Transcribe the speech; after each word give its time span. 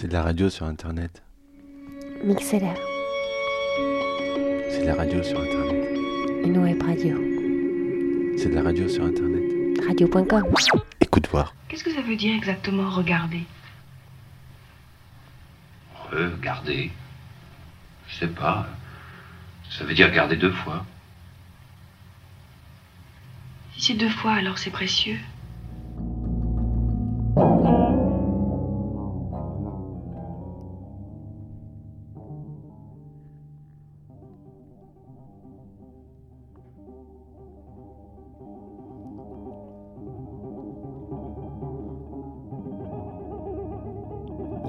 C'est 0.00 0.06
de 0.06 0.12
la 0.12 0.22
radio 0.22 0.48
sur 0.48 0.64
Internet. 0.64 1.24
Mixeler, 2.22 2.72
C'est 4.70 4.82
de 4.82 4.86
la 4.86 4.94
radio 4.94 5.20
sur 5.24 5.40
Internet. 5.40 5.98
une 6.44 6.58
web 6.58 6.80
radio. 6.80 7.16
C'est 8.38 8.50
de 8.50 8.54
la 8.54 8.62
radio 8.62 8.88
sur 8.88 9.02
Internet. 9.04 9.42
Radio.com. 9.88 10.44
Écoute 11.00 11.28
voir. 11.32 11.52
Qu'est-ce 11.68 11.82
que 11.82 11.92
ça 11.92 12.00
veut 12.02 12.14
dire 12.14 12.32
exactement 12.32 12.88
regarder? 12.88 13.42
Regarder. 16.12 16.92
Je 18.06 18.14
sais 18.20 18.28
pas. 18.28 18.68
Ça 19.68 19.82
veut 19.84 19.94
dire 19.94 20.12
garder 20.12 20.36
deux 20.36 20.52
fois. 20.52 20.86
Si 23.76 23.82
c'est 23.86 23.94
deux 23.94 24.08
fois, 24.10 24.34
alors 24.34 24.58
c'est 24.58 24.70
précieux. 24.70 25.18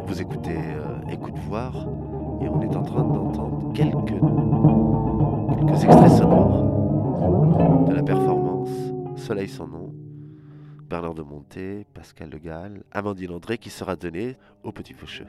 Vous 0.10 0.22
écoutez 0.24 0.58
euh, 0.58 1.12
Écoute 1.12 1.38
voir 1.38 1.72
et 2.42 2.50
on 2.50 2.60
est 2.64 2.76
en 2.76 2.82
train 2.82 3.04
d'entendre 3.04 3.72
quelques, 3.74 4.16
extraits 5.84 6.12
sonores 6.18 7.86
de 7.88 7.94
la 7.94 8.02
performance 8.02 8.72
Soleil 9.18 9.48
sans 9.48 9.68
nom, 9.68 9.94
Bernard 10.90 11.14
de 11.14 11.22
Monté, 11.22 11.86
Pascal 11.94 12.32
Le 12.32 12.40
Gall, 12.40 12.84
Amandine 12.92 13.34
André 13.34 13.60
qui 13.60 13.70
sera 13.70 13.96
donnée 13.96 14.36
au 14.64 14.72
Petit 14.72 14.94
Faucheux. 14.94 15.28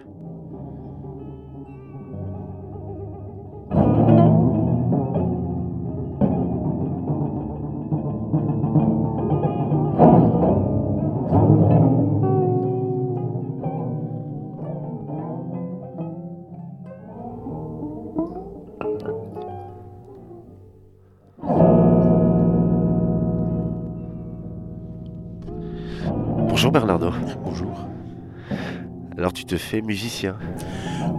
Alors 29.21 29.35
tu 29.35 29.45
te 29.45 29.57
fais 29.59 29.82
musicien. 29.82 30.35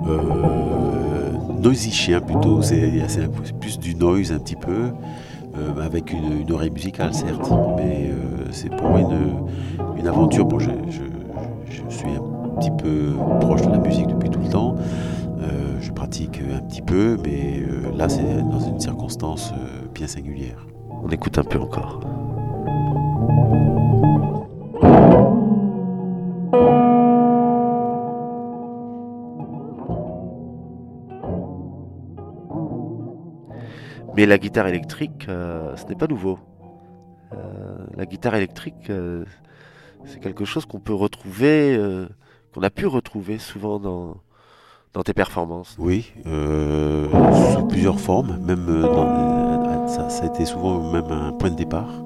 Euh, 0.07 1.31
plutôt, 2.25 2.63
c'est 2.63 2.81
plus 3.59 3.77
du 3.77 3.93
noise 3.93 4.31
un 4.31 4.39
petit 4.39 4.55
peu, 4.55 4.89
euh, 5.55 5.85
avec 5.85 6.11
une, 6.11 6.41
une 6.41 6.51
oreille 6.51 6.71
musicale 6.71 7.13
certes, 7.13 7.51
mais 7.77 8.09
euh, 8.09 8.45
c'est 8.49 8.75
pour 8.75 8.89
moi 8.89 8.99
une, 9.01 9.99
une 9.99 10.07
aventure. 10.07 10.45
Bon, 10.45 10.57
je, 10.57 10.71
je- 10.89 11.01
je 11.69 11.95
suis 11.95 12.09
un 12.09 12.55
petit 12.59 12.71
peu 12.71 13.13
proche 13.39 13.61
de 13.61 13.69
la 13.71 13.77
musique 13.77 14.07
depuis 14.07 14.29
tout 14.31 14.39
le 14.39 14.49
temps. 14.49 14.75
Euh, 15.39 15.77
je 15.79 15.91
pratique 15.91 16.41
un 16.53 16.61
petit 16.61 16.81
peu, 16.81 17.17
mais 17.23 17.61
là 17.95 18.09
c'est 18.09 18.41
dans 18.49 18.59
une 18.59 18.79
circonstance 18.79 19.53
bien 19.93 20.07
singulière. 20.07 20.65
On 21.03 21.09
écoute 21.09 21.37
un 21.37 21.43
peu 21.43 21.59
encore. 21.59 21.99
Mais 34.15 34.25
la 34.25 34.37
guitare 34.37 34.67
électrique, 34.67 35.27
euh, 35.29 35.75
ce 35.77 35.85
n'est 35.85 35.95
pas 35.95 36.07
nouveau. 36.07 36.39
Euh, 37.33 37.37
la 37.95 38.05
guitare 38.05 38.35
électrique, 38.35 38.89
euh, 38.89 39.23
c'est 40.05 40.19
quelque 40.19 40.45
chose 40.45 40.65
qu'on 40.65 40.79
peut 40.79 40.93
retrouver, 40.93 41.79
qu'on 42.53 42.61
a 42.61 42.69
pu 42.69 42.87
retrouver 42.87 43.37
souvent 43.37 43.79
dans, 43.79 44.17
dans 44.93 45.03
tes 45.03 45.13
performances. 45.13 45.75
Oui, 45.79 46.11
sous 46.25 47.67
plusieurs 47.67 47.99
formes, 47.99 48.37
même 48.43 48.65
dans, 48.81 49.87
ça, 49.87 50.09
ça 50.09 50.23
a 50.23 50.27
été 50.27 50.45
souvent 50.45 50.91
même 50.91 51.11
un 51.11 51.31
point 51.33 51.51
de 51.51 51.55
départ 51.55 52.03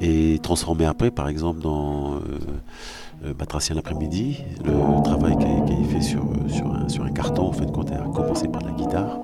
et 0.00 0.38
transformé 0.42 0.84
après, 0.84 1.10
par 1.10 1.28
exemple 1.28 1.60
dans 1.60 2.20
Batracien 3.38 3.74
l'après-midi, 3.74 4.44
le 4.64 5.02
travail 5.02 5.36
qui 5.38 5.46
a, 5.46 5.58
été 5.58 5.84
fait 5.84 6.02
sur, 6.02 6.24
sur, 6.88 7.04
un, 7.04 7.10
carton, 7.10 7.48
en 7.48 7.52
fait, 7.52 7.70
quand 7.72 7.90
on 7.90 7.94
a 7.94 8.14
commencé 8.14 8.48
par 8.48 8.62
la 8.62 8.72
guitare, 8.72 9.20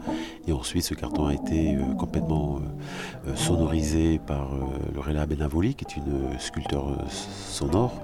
et 0.51 0.53
ensuite 0.53 0.83
ce 0.83 0.95
carton 0.95 1.27
a 1.27 1.35
été 1.35 1.77
euh, 1.77 1.95
complètement 1.97 2.59
euh, 2.59 3.31
euh, 3.31 3.37
sonorisé 3.37 4.21
par 4.27 4.51
Lorella 4.95 5.25
Benavoli, 5.27 5.75
qui 5.75 5.85
est 5.85 5.97
une 5.97 6.39
sculpteur 6.39 6.97
sonore, 7.09 8.03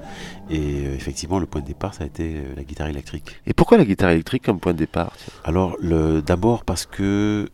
et 0.48 0.84
effectivement 0.94 1.38
le 1.38 1.46
point 1.46 1.60
de 1.60 1.66
départ 1.66 1.94
ça 1.94 2.04
a 2.04 2.06
été 2.06 2.36
la 2.56 2.62
guitare 2.62 2.88
électrique. 2.88 3.40
Et 3.46 3.52
pourquoi 3.52 3.78
la 3.78 3.84
guitare 3.84 4.10
électrique 4.10 4.44
comme 4.44 4.60
point 4.60 4.72
de 4.72 4.78
départ 4.78 5.12
Alors, 5.44 5.76
d'abord 6.24 6.64
parce 6.64 6.86
que 6.86 7.50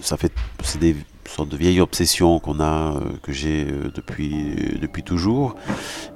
ça 0.00 0.16
fait, 0.16 0.32
c'est 0.62 0.80
des 0.80 0.96
sortes 1.24 1.48
de 1.48 1.56
vieilles 1.56 1.80
obsessions 1.80 2.38
qu'on 2.40 2.60
a, 2.60 3.00
que 3.22 3.32
j'ai 3.32 3.64
depuis, 3.94 4.78
depuis 4.80 5.02
toujours. 5.02 5.54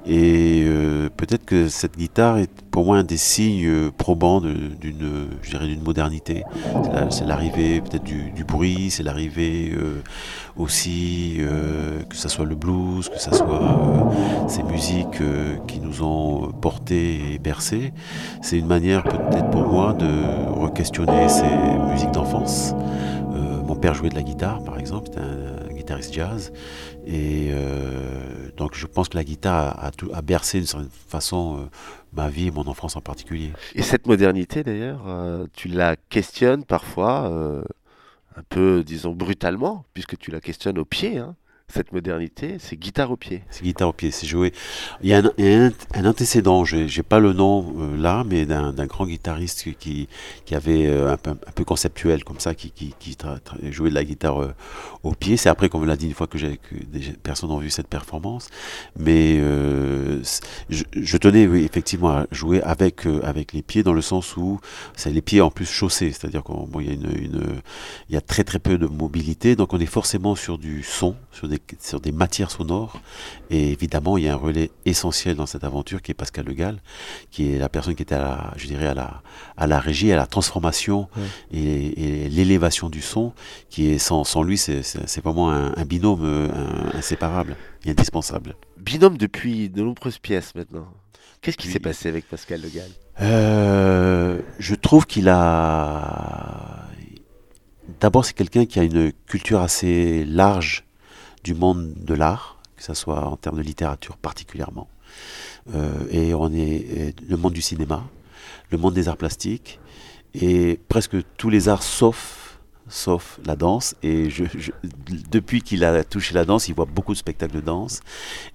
Et 0.05 0.63
euh, 0.65 1.09
peut-être 1.15 1.45
que 1.45 1.67
cette 1.69 1.95
guitare 1.95 2.37
est 2.39 2.49
pour 2.71 2.85
moi 2.85 2.97
un 2.97 3.03
des 3.03 3.17
signes 3.17 3.67
euh, 3.67 3.91
probants 3.95 4.41
d'une, 4.41 4.75
d'une 4.81 5.81
modernité. 5.83 6.43
C'est 6.83 6.91
la- 6.93 7.11
C'est 7.11 7.25
l'arrivée 7.25 7.81
peut-être 7.81 8.03
du, 8.03 8.31
du 8.31 8.43
bruit, 8.43 8.89
c'est 8.89 9.03
l'arrivée 9.03 9.71
euh, 9.75 10.01
aussi 10.57 11.35
euh, 11.39 12.01
que 12.09 12.15
ça 12.15 12.29
soit 12.29 12.45
le 12.45 12.55
blues, 12.55 13.09
que 13.09 13.19
ça 13.19 13.31
soit 13.31 13.61
euh, 13.61 14.47
ces 14.47 14.63
musiques 14.63 15.21
euh, 15.21 15.57
qui 15.67 15.79
nous 15.79 16.01
ont 16.03 16.51
portés 16.51 17.33
et 17.35 17.37
bercés. 17.39 17.93
C'est 18.41 18.57
une 18.57 18.67
manière 18.67 19.03
peut-être 19.03 19.51
pour 19.51 19.67
moi 19.67 19.93
de 19.93 20.07
re-questionner 20.49 21.29
ces 21.29 21.45
musiques 21.91 22.11
d'enfance. 22.11 22.73
Mon 23.67 23.77
père 23.77 23.93
jouait 23.93 24.09
de 24.09 24.15
la 24.15 24.23
guitare, 24.23 24.61
par 24.65 24.77
exemple, 24.77 25.07
c'était 25.09 25.21
un 25.21 25.73
guitariste 25.73 26.13
jazz. 26.13 26.51
Et 27.05 27.49
euh, 27.51 28.49
donc 28.57 28.75
je 28.75 28.85
pense 28.85 29.09
que 29.09 29.17
la 29.17 29.23
guitare 29.23 29.83
a, 29.83 29.91
tout- 29.91 30.11
a 30.13 30.21
bercé 30.21 30.59
d'une 30.59 30.67
certaine 30.67 30.89
façon 31.07 31.59
euh, 31.59 31.65
ma 32.13 32.29
vie 32.29 32.47
et 32.47 32.51
mon 32.51 32.67
enfance 32.67 32.95
en 32.95 33.01
particulier. 33.01 33.51
Et 33.75 33.81
cette 33.81 34.05
modernité, 34.07 34.63
d'ailleurs, 34.63 35.01
euh, 35.07 35.45
tu 35.53 35.67
la 35.67 35.95
questionnes 35.95 36.63
parfois 36.63 37.29
euh, 37.31 37.63
un 38.35 38.43
peu, 38.49 38.83
disons, 38.83 39.13
brutalement, 39.13 39.83
puisque 39.93 40.17
tu 40.17 40.31
la 40.31 40.39
questionnes 40.39 40.77
au 40.77 40.85
pied. 40.85 41.17
hein. 41.17 41.35
Cette 41.73 41.93
modernité, 41.93 42.57
c'est 42.59 42.75
guitare 42.75 43.11
au 43.11 43.15
pied. 43.17 43.43
C'est 43.49 43.63
guitare 43.63 43.89
au 43.89 43.93
pied, 43.93 44.11
c'est 44.11 44.27
joué. 44.27 44.51
Il 45.01 45.09
y 45.09 45.13
a 45.13 45.19
un, 45.19 45.71
un- 45.93 46.05
antécédent, 46.05 46.65
j'ai 46.65 46.87
j'ai 46.87 47.03
pas 47.03 47.19
le 47.19 47.31
nom 47.31 47.73
euh, 47.79 47.97
là, 47.97 48.23
mais 48.27 48.45
d'un 48.45 48.85
grand 48.85 49.05
guitariste 49.05 49.65
qui- 49.79 50.07
avait 50.51 50.87
euh, 50.87 51.13
un, 51.13 51.17
peu, 51.17 51.63
conceptuel 51.63 52.25
comme 52.25 52.39
ça, 52.39 52.53
qui, 52.53 52.73
jouait 53.69 53.89
de 53.89 53.95
la 53.95 54.03
guitare 54.03 54.41
euh, 54.41 54.53
au 55.03 55.13
pied. 55.13 55.37
C'est 55.37 55.47
après 55.47 55.69
qu'on 55.69 55.79
me 55.79 55.87
l'a 55.87 55.95
dit 55.95 56.07
une 56.07 56.13
fois 56.13 56.27
que, 56.27 56.37
que 56.37 56.75
des 56.91 57.13
personnes 57.23 57.51
ont 57.51 57.59
vu 57.59 57.69
cette 57.69 57.87
performance. 57.87 58.49
Mais 58.99 59.39
je, 60.69 60.83
je 60.93 61.17
tenais 61.17 61.43
effectivement 61.43 62.09
à 62.09 62.27
jouer 62.31 62.61
avec, 62.61 63.05
les 63.53 63.61
pieds 63.61 63.83
dans 63.83 63.93
le 63.93 64.01
sens 64.01 64.35
où 64.35 64.59
c'est 64.95 65.11
les 65.11 65.21
pieds 65.21 65.41
en 65.41 65.51
plus 65.51 65.65
chaussés, 65.65 66.11
c'est-à-dire 66.11 66.43
qu'il 66.43 66.91
y, 68.09 68.13
y 68.13 68.17
a 68.17 68.21
très 68.21 68.43
très 68.43 68.59
peu 68.59 68.77
de 68.77 68.87
mobilité, 68.87 69.55
donc 69.55 69.73
on 69.73 69.79
est 69.79 69.85
forcément 69.85 70.35
sur 70.35 70.57
du 70.57 70.83
son, 70.83 71.15
sur 71.31 71.47
des, 71.47 71.60
sur 71.79 71.99
des 71.99 72.11
matières 72.11 72.51
sonores. 72.51 72.99
Et 73.49 73.71
évidemment, 73.71 74.17
il 74.17 74.25
y 74.25 74.27
a 74.27 74.33
un 74.33 74.37
relais 74.37 74.71
essentiel 74.85 75.35
dans 75.35 75.45
cette 75.45 75.63
aventure 75.63 76.01
qui 76.01 76.11
est 76.11 76.15
Pascal 76.15 76.45
Le 76.45 76.53
Gall, 76.53 76.77
qui 77.31 77.53
est 77.53 77.57
la 77.57 77.69
personne 77.69 77.95
qui 77.95 78.03
était 78.03 78.15
à 78.15 78.19
la, 78.19 78.53
je 78.57 78.67
dirais, 78.67 78.87
à 78.87 78.93
la, 78.93 79.21
à 79.57 79.67
la 79.67 79.79
régie, 79.79 80.11
à 80.11 80.15
la 80.15 80.27
transformation 80.27 81.07
et, 81.51 82.23
et 82.25 82.29
l'élévation 82.29 82.89
du 82.89 83.01
son, 83.01 83.33
qui 83.69 83.87
est 83.87 83.97
sans, 83.97 84.23
sans 84.23 84.43
lui, 84.43 84.57
c'est- 84.57 84.81
vraiment 85.21 85.51
un, 85.51 85.73
un 85.75 85.85
binôme 85.85 86.23
euh, 86.23 86.49
un- 86.93 86.97
inséparable 86.97 87.55
et 87.85 87.91
indispensable. 87.91 88.55
Binôme 88.77 89.17
depuis 89.17 89.69
de 89.69 89.81
nombreuses 89.81 90.17
pièces 90.17 90.55
maintenant. 90.55 90.87
Qu'est-ce 91.41 91.57
qui 91.57 91.67
Oui. 91.67 91.73
s'est 91.73 91.79
passé 91.79 92.09
avec 92.09 92.27
Pascal 92.27 92.61
Le 92.61 92.69
Gall 92.69 92.89
Euh, 93.21 94.39
je 94.59 94.75
trouve 94.75 95.05
qu'il 95.05 95.27
a. 95.29 96.87
D'abord, 97.99 98.25
c'est 98.25 98.33
quelqu'un 98.33 98.65
qui 98.65 98.79
a 98.79 98.83
une 98.83 99.11
culture 99.27 99.59
assez 99.61 100.23
large 100.25 100.85
du 101.43 101.53
monde 101.53 101.93
de 101.95 102.13
l'art, 102.13 102.57
que 102.75 102.83
ce 102.83 102.93
soit 102.93 103.25
en 103.25 103.37
termes 103.37 103.57
de 103.57 103.63
littérature 103.63 104.17
particulièrement. 104.17 104.87
Euh, 105.73 105.91
et 106.09 106.33
on 106.33 106.51
est 106.53 107.15
le 107.27 107.37
monde 107.37 107.53
du 107.53 107.61
cinéma, 107.61 108.03
le 108.69 108.77
monde 108.77 108.93
des 108.93 109.07
arts 109.07 109.17
plastiques, 109.17 109.79
et 110.33 110.79
presque 110.87 111.17
tous 111.37 111.49
les 111.49 111.69
arts 111.69 111.83
sauf 111.83 112.41
sauf 112.91 113.39
la 113.45 113.55
danse. 113.55 113.95
Et 114.03 114.27
depuis 115.29 115.61
qu'il 115.61 115.83
a 115.83 116.03
touché 116.03 116.33
la 116.33 116.45
danse, 116.45 116.67
il 116.67 116.75
voit 116.75 116.85
beaucoup 116.85 117.13
de 117.13 117.17
spectacles 117.17 117.55
de 117.55 117.61
danse. 117.61 118.01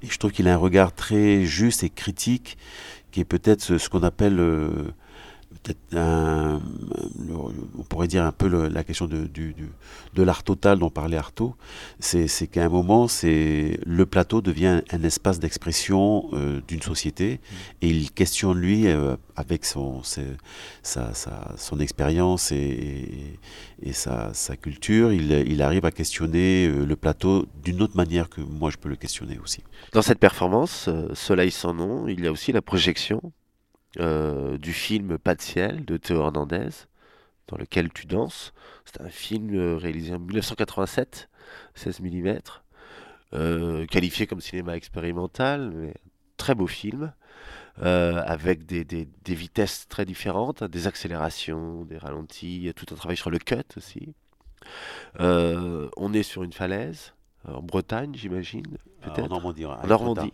Et 0.03 0.06
je 0.09 0.19
trouve 0.19 0.31
qu'il 0.31 0.47
a 0.49 0.55
un 0.55 0.59
regard 0.59 0.94
très 0.94 1.44
juste 1.44 1.82
et 1.82 1.91
critique 1.91 2.59
qui 3.11 3.21
est 3.21 3.25
peut-être 3.25 3.62
ce, 3.62 3.79
ce 3.79 3.89
qu'on 3.89 4.03
appelle 4.03 4.39
euh, 4.39 4.93
on 5.93 6.61
pourrait 7.89 8.09
dire 8.09 8.25
un 8.25 8.33
peu 8.33 8.49
la 8.69 8.85
question 8.85 9.07
de, 9.07 9.29
de 10.15 10.23
l'art 10.23 10.43
total 10.43 10.79
dont 10.79 10.91
parlait 10.91 11.17
Artaud, 11.17 11.55
c'est 12.01 12.47
qu'à 12.47 12.65
un 12.65 12.69
moment, 12.69 13.07
le 13.23 14.05
plateau 14.05 14.41
devient 14.41 14.83
un 14.91 15.03
espace 15.03 15.39
d'expression 15.39 16.29
euh, 16.33 16.61
d'une 16.67 16.83
société 16.83 17.41
et 17.83 17.89
il 17.89 18.11
questionne 18.11 18.59
lui 18.59 18.87
euh, 18.87 19.17
avec 19.37 19.65
son, 19.65 20.03
son 20.83 21.81
expérience 21.81 22.53
et, 22.53 23.39
sa, 23.93 24.33
culture, 24.61 25.13
il, 25.13 25.63
arrive 25.63 25.85
à 25.85 25.91
questionner 25.91 26.67
euh, 26.67 26.85
le 26.85 26.97
plateau 26.97 27.47
d'une 27.63 27.83
autre 27.83 27.97
manière 27.97 28.29
que 28.29 28.41
moi 28.41 28.71
je 28.71 28.77
peux 28.77 28.89
le 28.89 28.97
questionner 28.97 29.39
aussi. 29.43 29.63
Dans 29.93 30.03
cette 30.03 30.19
performance, 30.19 30.89
Soleil 31.15 31.51
sans 31.51 31.75
nom, 31.75 32.09
il 32.09 32.25
y 32.25 32.27
a 32.27 32.33
aussi 32.33 32.53
la 32.53 32.63
projection 32.63 33.33
euh, 33.98 34.58
du 34.58 34.72
film 34.72 35.19
Pas 35.19 35.34
de 35.34 35.43
ciel 35.43 35.84
de 35.84 35.96
Théo 35.96 36.20
Hernandez, 36.22 36.69
dans 37.48 37.56
lequel 37.56 37.93
tu 37.93 38.06
danses. 38.06 38.52
C'est 38.84 39.00
un 39.00 39.08
film 39.08 39.54
euh, 39.54 39.76
réalisé 39.76 40.14
en 40.14 40.19
1987, 40.19 41.28
16 41.75 42.00
mm, 42.00 42.38
euh, 43.34 43.87
qualifié 43.87 44.26
comme 44.26 44.40
cinéma 44.40 44.76
expérimental, 44.76 45.70
mais 45.75 45.94
très 46.37 46.54
beau 46.54 46.66
film, 46.66 47.12
euh, 47.82 48.22
avec 48.25 48.66
des, 48.66 48.84
des- 48.84 49.08
des 49.25 49.34
vitesses 49.34 49.87
très 49.88 50.04
différentes, 50.04 50.62
hein, 50.62 50.69
des 50.69 50.87
accélérations, 50.87 51.84
des 51.84 51.98
ralentis, 51.98 52.72
tout 52.76 52.87
un 52.93 52.96
travail 52.96 53.16
sur 53.16 53.31
le 53.31 53.38
cut 53.38 53.56
aussi. 53.76 54.14
Euh, 55.20 55.88
on 55.96 56.12
est 56.12 56.22
sur 56.22 56.43
une 56.43 56.52
falaise, 56.52 57.12
en 57.46 57.62
Bretagne, 57.62 58.12
j'imagine, 58.14 58.66
En 59.04 59.10
peut-être. 59.10 59.28
Normandie. 59.28 59.64
En 59.64 59.87
Normandie. 59.87 60.32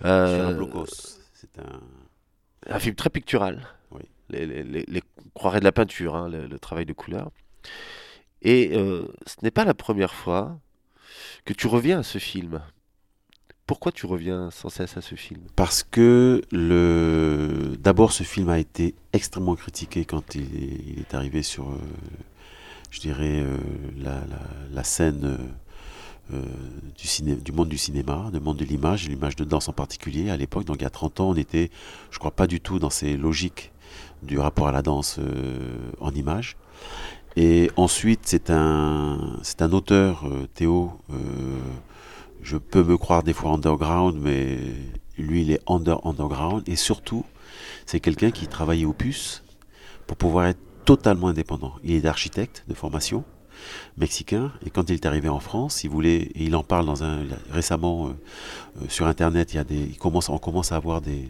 Sur 0.00 0.06
Euh, 0.08 0.48
un 0.48 0.54
blocos. 0.56 0.86
C'est 1.34 1.58
un. 1.58 1.80
Un 2.68 2.78
film 2.78 2.94
très 2.94 3.10
pictural. 3.10 3.66
Oui. 3.90 4.02
Les, 4.30 4.46
les- 4.46 4.62
les- 4.62 4.84
les- 4.88 5.02
croirait 5.34 5.60
de 5.60 5.64
la 5.64 5.72
peinture, 5.72 6.14
hein, 6.16 6.28
le, 6.28 6.46
le 6.46 6.58
travail 6.58 6.86
de 6.86 6.92
couleur. 6.92 7.30
Et 8.42 8.70
euh, 8.74 9.06
ce 9.26 9.36
n'est 9.42 9.50
pas 9.50 9.64
la 9.64 9.74
première 9.74 10.14
fois 10.14 10.58
que 11.44 11.52
tu 11.52 11.66
reviens 11.66 12.00
à 12.00 12.02
ce 12.02 12.18
film. 12.18 12.60
Pourquoi 13.66 13.92
tu 13.92 14.04
reviens 14.04 14.50
sans 14.50 14.68
cesse 14.68 14.96
à 14.98 15.00
ce 15.00 15.14
film? 15.14 15.40
Parce 15.56 15.82
que 15.82 16.42
le... 16.52 17.76
d'abord, 17.78 18.12
ce 18.12 18.22
film 18.22 18.50
a 18.50 18.58
été 18.58 18.94
extrêmement 19.14 19.54
critiqué 19.56 20.04
quand 20.04 20.34
il 20.34 20.98
est, 21.00 21.14
arrivé 21.14 21.42
sur, 21.42 21.70
euh, 21.70 21.78
je 22.90 23.00
dirais, 23.00 23.40
euh, 23.40 23.56
la, 23.96 24.20
la- 24.26 24.50
la 24.70 24.84
scène 24.84 25.38
du, 26.30 27.06
ciné... 27.06 27.36
du 27.36 27.52
monde 27.52 27.68
du 27.68 27.78
cinéma, 27.78 28.30
du 28.32 28.40
monde 28.40 28.56
de 28.56 28.64
l'image, 28.64 29.08
l'image 29.08 29.36
de 29.36 29.44
danse 29.44 29.68
en 29.68 29.72
particulier. 29.72 30.30
À 30.30 30.36
l'époque, 30.36 30.64
donc 30.64 30.76
il 30.80 30.82
y 30.82 30.86
a 30.86 30.90
30 30.90 31.20
ans, 31.20 31.30
on 31.30 31.34
était, 31.34 31.70
je 32.10 32.18
crois, 32.18 32.30
pas 32.30 32.46
du 32.46 32.60
tout 32.60 32.78
dans 32.78 32.90
ces 32.90 33.16
logiques 33.16 33.72
du 34.22 34.38
rapport 34.38 34.68
à 34.68 34.72
la 34.72 34.82
danse 34.82 35.18
euh, 35.18 35.90
en 36.00 36.12
image. 36.12 36.56
Et 37.36 37.70
ensuite, 37.76 38.20
c'est 38.24 38.50
un, 38.50 39.38
c'est 39.42 39.62
un 39.62 39.72
auteur, 39.72 40.24
euh, 40.26 40.46
Théo. 40.54 40.92
euh, 41.10 41.14
je 42.42 42.58
peux 42.58 42.84
me 42.84 42.96
croire 42.98 43.22
des 43.22 43.32
fois 43.32 43.52
underground, 43.52 44.18
mais 44.20 44.58
lui, 45.16 45.42
il 45.42 45.50
est 45.50 45.60
under 45.66 46.06
underground. 46.06 46.62
Et 46.68 46.76
surtout, 46.76 47.24
c'est 47.86 48.00
quelqu'un 48.00 48.30
qui 48.30 48.46
travaillait 48.46 48.84
au 48.84 48.92
puce 48.92 49.42
pour 50.06 50.16
pouvoir 50.16 50.46
être 50.46 50.60
totalement 50.84 51.28
indépendant. 51.28 51.72
Il 51.82 51.94
est 51.94 52.04
architecte 52.04 52.64
de 52.68 52.74
formation, 52.74 53.24
mexicain, 53.96 54.52
et 54.66 54.70
quand 54.70 54.90
il 54.90 54.94
est 54.94 55.06
arrivé 55.06 55.28
en 55.28 55.40
France, 55.40 55.84
il 55.84 55.90
voulait, 55.90 56.16
et 56.34 56.44
il 56.44 56.56
en 56.56 56.62
parle 56.62 56.86
dans 56.86 57.04
un, 57.04 57.20
récemment 57.50 58.08
euh, 58.08 58.10
euh, 58.10 58.84
sur 58.88 59.06
Internet, 59.06 59.52
il 59.52 59.56
y 59.56 59.60
a 59.60 59.64
des, 59.64 59.90
on 60.02 60.38
commence 60.38 60.72
à 60.72 60.76
avoir 60.76 61.00
des, 61.00 61.28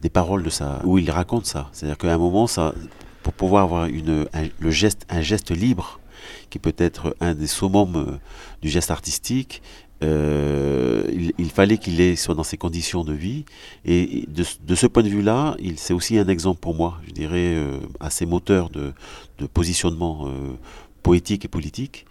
des 0.00 0.10
paroles 0.10 0.42
de 0.42 0.50
ça, 0.50 0.80
où 0.84 0.98
il 0.98 1.10
raconte 1.10 1.46
ça. 1.46 1.68
C'est-à-dire 1.72 1.98
qu'à 1.98 2.14
un 2.14 2.18
moment, 2.18 2.46
pour 3.22 3.32
pouvoir 3.32 3.64
avoir 3.64 3.86
une, 3.86 4.26
un, 4.32 4.44
le 4.58 4.70
geste, 4.70 5.04
un 5.08 5.20
geste 5.20 5.50
libre, 5.50 6.00
qui 6.50 6.58
peut 6.58 6.74
être 6.78 7.14
un 7.20 7.34
des 7.34 7.46
summums 7.46 7.96
euh, 7.96 8.18
du 8.62 8.68
geste 8.68 8.90
artistique, 8.90 9.62
il, 10.02 11.50
fallait 11.54 11.78
qu'il 11.78 12.18
soit 12.18 12.34
dans 12.34 12.42
ces 12.42 12.58
conditions 12.58 13.02
de 13.02 13.14
vie. 13.14 13.46
Et 13.86 14.26
de, 14.28 14.74
ce- 14.74 14.86
point 14.86 15.02
de 15.02 15.08
vue-là, 15.08 15.56
c'est 15.76 15.94
aussi 15.94 16.18
un 16.18 16.28
exemple 16.28 16.60
pour 16.60 16.74
moi, 16.74 17.00
je 17.06 17.12
dirais, 17.12 17.56
assez 17.98 18.26
moteur 18.26 18.68
de, 18.68 18.92
de 19.38 19.46
positionnement 19.46 20.28
poétique 21.06 21.44
et 21.44 21.48
politique. 21.48 22.04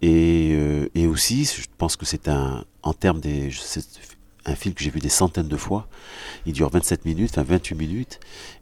Et, 0.00 0.52
euh, 0.54 0.88
et 0.94 1.06
aussi, 1.06 1.44
je 1.44 1.66
pense 1.76 1.96
que 1.96 2.06
c'est 2.06 2.26
un, 2.26 2.64
en 2.82 2.94
termes 2.94 3.20
des, 3.20 3.50
un 4.46 4.54
film 4.54 4.74
que 4.74 4.82
j'ai 4.82 4.88
vu 4.88 4.98
des 4.98 5.10
centaines 5.10 5.46
de 5.46 5.56
fois. 5.58 5.88
Il 6.46 6.54
dure 6.54 6.70
27 6.70 7.04
minutes, 7.04 7.32
enfin 7.32 7.42
28 7.42 7.74
minutes, 7.74 8.18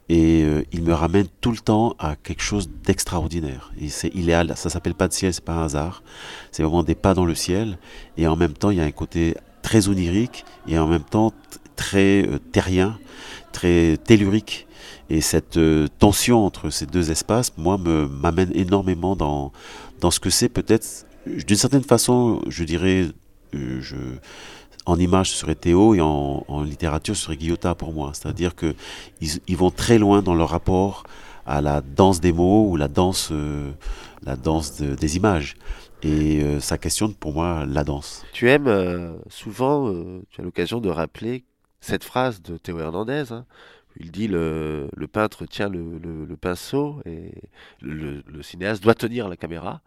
et 0.09 0.43
euh, 0.43 0.63
il 0.73 0.83
me 0.83 0.93
ramène 0.93 1.27
tout 1.39 1.51
le 1.51 1.59
temps 1.59 1.95
à 1.97 2.17
quelque 2.17 2.41
chose 2.43 2.69
d'extraordinaire. 2.83 3.71
Et 3.79 3.87
c'est, 3.87 4.11
il 4.13 4.29
est, 4.29 4.33
à 4.33 4.53
ça 4.57 4.69
s'appelle 4.69 4.95
pas 4.95 5.07
de 5.07 5.13
ciel, 5.13 5.33
c'est 5.33 5.45
pas 5.45 5.53
un 5.53 5.63
hasard. 5.63 6.03
C'est 6.51 6.63
vraiment 6.63 6.83
des 6.83 6.95
pas 6.95 7.13
dans 7.13 7.25
le 7.25 7.35
ciel, 7.35 7.77
et 8.17 8.27
en 8.27 8.35
même 8.35 8.53
temps, 8.53 8.71
il 8.71 8.79
y 8.79 8.81
a 8.81 8.85
un 8.85 8.91
côté 8.91 9.35
très 9.61 9.87
onirique 9.87 10.43
et 10.67 10.77
en 10.77 10.87
même 10.87 11.03
temps 11.03 11.31
très 11.77 12.27
euh, 12.27 12.37
terrien, 12.51 12.99
très 13.53 13.95
tellurique. 13.95 14.67
Et 15.09 15.21
cette 15.21 15.57
euh, 15.57 15.87
tension 15.99 16.45
entre 16.45 16.69
ces 16.69 16.85
deux 16.85 17.11
espaces, 17.11 17.53
moi, 17.57 17.77
m'amène 17.77 18.51
énormément 18.53 19.15
dans, 19.15 19.51
dans 19.99 20.11
ce 20.11 20.19
que 20.19 20.29
c'est 20.29 20.49
peut-être, 20.49 21.05
d'une 21.25 21.57
certaine 21.57 21.83
façon, 21.83 22.41
je 22.47 22.63
dirais, 22.63 23.07
euh, 23.55 23.81
en 24.85 24.97
image, 24.97 25.31
ce 25.31 25.37
serait 25.37 25.55
Théo 25.55 25.95
et 25.95 26.01
en, 26.01 26.63
littérature, 26.63 27.15
ce 27.15 27.23
serait 27.23 27.37
Guillotat 27.37 27.75
pour 27.75 27.93
moi. 27.93 28.11
C'est-à-dire 28.13 28.55
que 28.55 28.75
ils, 29.21 29.57
vont 29.57 29.71
très 29.71 29.97
loin 29.97 30.21
dans 30.21 30.35
leur 30.35 30.49
rapport 30.49 31.03
à 31.45 31.61
la 31.61 31.81
danse 31.81 32.19
des 32.21 32.31
mots 32.31 32.69
ou 32.69 32.75
la 32.75 32.87
danse, 32.87 33.29
euh, 33.31 33.71
la 34.23 34.35
danse 34.35 34.77
de- 34.77 34.95
des 34.95 35.17
images. 35.17 35.55
Et 36.01 36.41
ça 36.61 36.77
questionne 36.77 37.13
pour 37.13 37.33
moi 37.33 37.65
la 37.67 37.83
danse. 37.83 38.23
Tu 38.31 38.49
aimes 38.49 39.17
souvent, 39.29 39.93
tu 40.29 40.39
as 40.39 40.45
l'occasion 40.45 40.79
de 40.79 40.87
rappeler 40.89 41.43
cette 41.81 42.03
phrase 42.03 42.41
de 42.41 42.57
Théo 42.57 42.79
Hernandez. 42.79 43.31
hein, 43.31 43.45
il 43.99 44.11
dit 44.11 44.27
le, 44.27 44.89
le 44.95 45.07
peintre 45.07 45.45
tient 45.45 45.69
le, 45.69 45.97
le- 45.97 46.37
pinceau 46.37 47.01
et 47.05 47.33
le, 47.81 48.23
cinéaste 48.41 48.81
doit 48.81 48.95
tenir 48.95 49.27
la 49.27 49.35
caméra. 49.35 49.81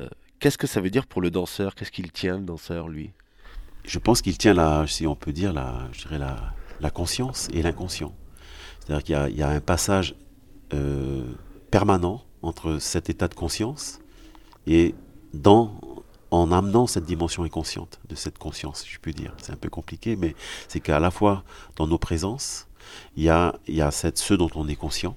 Euh, 0.00 0.08
Qu'est-ce 0.38 0.58
que 0.58 0.66
ça 0.66 0.80
veut 0.80 0.90
dire 0.90 1.06
pour 1.06 1.22
le 1.22 1.30
danseur? 1.30 1.74
Qu'est-ce 1.74 1.92
qu'il 1.92 2.12
tient, 2.12 2.38
le 2.38 2.44
danseur, 2.44 2.88
lui? 2.88 3.12
Je 3.84 3.98
pense 3.98 4.20
qu'il 4.20 4.36
tient 4.36 4.52
la, 4.52 4.86
si 4.86 5.06
on 5.06 5.16
peut 5.16 5.32
dire, 5.32 5.52
la, 5.52 5.88
je 5.92 6.02
dirais 6.02 6.18
la, 6.18 6.52
la 6.80 6.90
conscience 6.90 7.48
et 7.54 7.62
l'inconscient. 7.62 8.14
C'est-à-dire 8.80 9.04
qu'il 9.04 9.12
y 9.14 9.18
a, 9.18 9.28
il 9.30 9.36
y 9.36 9.42
a 9.42 9.48
un 9.48 9.60
passage 9.60 10.14
euh, 10.74 11.24
permanent 11.70 12.22
entre 12.42 12.78
cet 12.78 13.08
état 13.08 13.28
de 13.28 13.34
conscience 13.34 14.00
et 14.66 14.94
dans, 15.32 15.80
en 16.30 16.52
amenant 16.52 16.86
cette 16.86 17.04
dimension 17.04 17.44
inconsciente 17.44 18.00
de 18.08 18.14
cette 18.14 18.38
conscience, 18.38 18.82
si 18.82 18.90
je 18.90 18.98
puis 18.98 19.14
dire. 19.14 19.34
C'est 19.38 19.52
un 19.52 19.56
peu 19.56 19.70
compliqué, 19.70 20.16
mais 20.16 20.34
c'est 20.68 20.80
qu'à 20.80 21.00
la 21.00 21.10
fois 21.10 21.44
dans 21.76 21.86
nos 21.86 21.98
présences, 21.98 22.65
il 23.16 23.24
y 23.24 23.28
a, 23.28 23.54
y 23.68 23.80
a 23.80 23.90
cette, 23.90 24.18
ce 24.18 24.34
dont 24.34 24.50
on 24.54 24.68
est 24.68 24.76
conscient, 24.76 25.16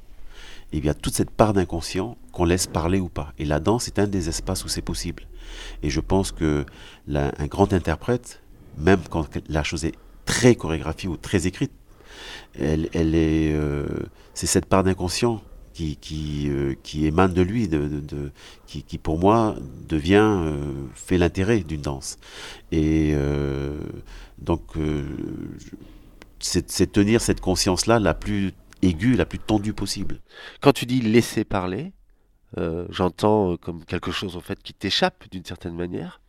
et 0.72 0.78
il 0.78 0.86
y 0.86 0.90
a 0.90 0.94
toute 0.94 1.14
cette 1.14 1.32
part 1.32 1.54
d'inconscient 1.54 2.18
qu'on 2.32 2.46
laisse 2.46 2.68
parler 2.68 3.00
ou 3.00 3.10
pas. 3.10 3.34
Et 3.40 3.46
la 3.46 3.60
danse 3.60 3.88
est 3.88 4.00
un 4.00 4.08
des 4.08 4.30
espaces 4.30 4.64
où 4.66 4.68
c'est 4.68 4.84
possible. 4.84 5.24
Et 5.82 5.90
je 5.90 6.00
pense 6.00 6.32
que 6.32 6.66
un 7.14 7.48
grand 7.48 7.74
interprète, 7.74 8.42
même 8.78 9.00
quand 9.10 9.28
la 9.48 9.64
chose 9.64 9.86
est 9.86 9.96
très 10.26 10.56
chorégraphiée 10.56 11.10
ou 11.10 11.18
très 11.18 11.48
écrite, 11.48 11.72
elle, 12.58 12.90
elle 12.94 13.16
est, 13.16 13.52
euh, 13.54 13.88
c'est 14.34 14.48
cette 14.48 14.66
part 14.66 14.84
d'inconscient 14.84 15.42
qui, 15.74 15.96
qui, 15.96 16.50
euh, 16.50 16.76
qui 16.84 17.06
émane 17.06 17.34
de 17.34 17.42
lui, 17.42 17.68
de, 17.68 18.32
qui, 18.68 18.84
qui 18.84 18.98
pour 18.98 19.18
moi 19.18 19.56
devient, 19.88 20.18
euh, 20.22 20.56
fait 20.94 21.18
l'intérêt 21.18 21.62
d'une 21.62 21.82
danse. 21.82 22.18
Et 22.72 23.16
donc, 24.40 24.62
c'est 26.40 26.92
tenir 26.92 27.22
cette 27.22 27.42
conscience-là 27.42 28.00
la 28.00 28.14
plus 28.14 28.54
aiguë, 28.82 29.16
la 29.16 29.26
plus 29.26 29.40
tendue 29.40 29.74
possible. 29.74 30.22
Quand 30.62 30.74
tu 30.74 30.86
dis 30.86 31.02
laisser 31.02 31.44
parler, 31.44 31.94
euh, 32.58 32.86
j'entends 32.90 33.54
euh, 33.54 33.58
comme 33.58 33.86
quelque 33.86 34.12
chose 34.12 34.36
en 34.36 34.42
fait 34.42 34.62
qui 34.64 34.74
t'échappe 34.74 35.26
d'une 35.32 35.46
certaine 35.46 35.76
manière. 35.76 36.22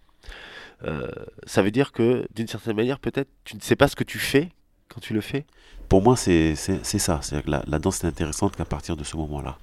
Euh, 0.84 1.10
ça 1.44 1.62
veut 1.62 1.70
dire 1.70 1.92
que 1.92 2.26
d'une 2.34 2.48
certaine 2.48 2.76
manière, 2.76 2.98
peut-être, 2.98 3.30
tu 3.44 3.56
ne 3.56 3.60
sais 3.60 3.76
pas 3.76 3.88
ce 3.88 3.96
que 3.96 4.04
tu 4.04 4.18
fais 4.18 4.50
quand 4.88 5.00
tu 5.00 5.14
le 5.14 5.20
fais? 5.20 5.46
Pour 5.88 6.02
moi, 6.02 6.16
c'est 6.16 6.54
ça. 6.54 7.20
La, 7.46 7.62
la 7.66 7.78
danse 7.78 8.04
est 8.04 8.06
intéressante 8.06 8.56
qu'à 8.56 8.64
partir 8.64 8.96
de 8.96 9.04
ce 9.04 9.16
moment-là, 9.16 9.58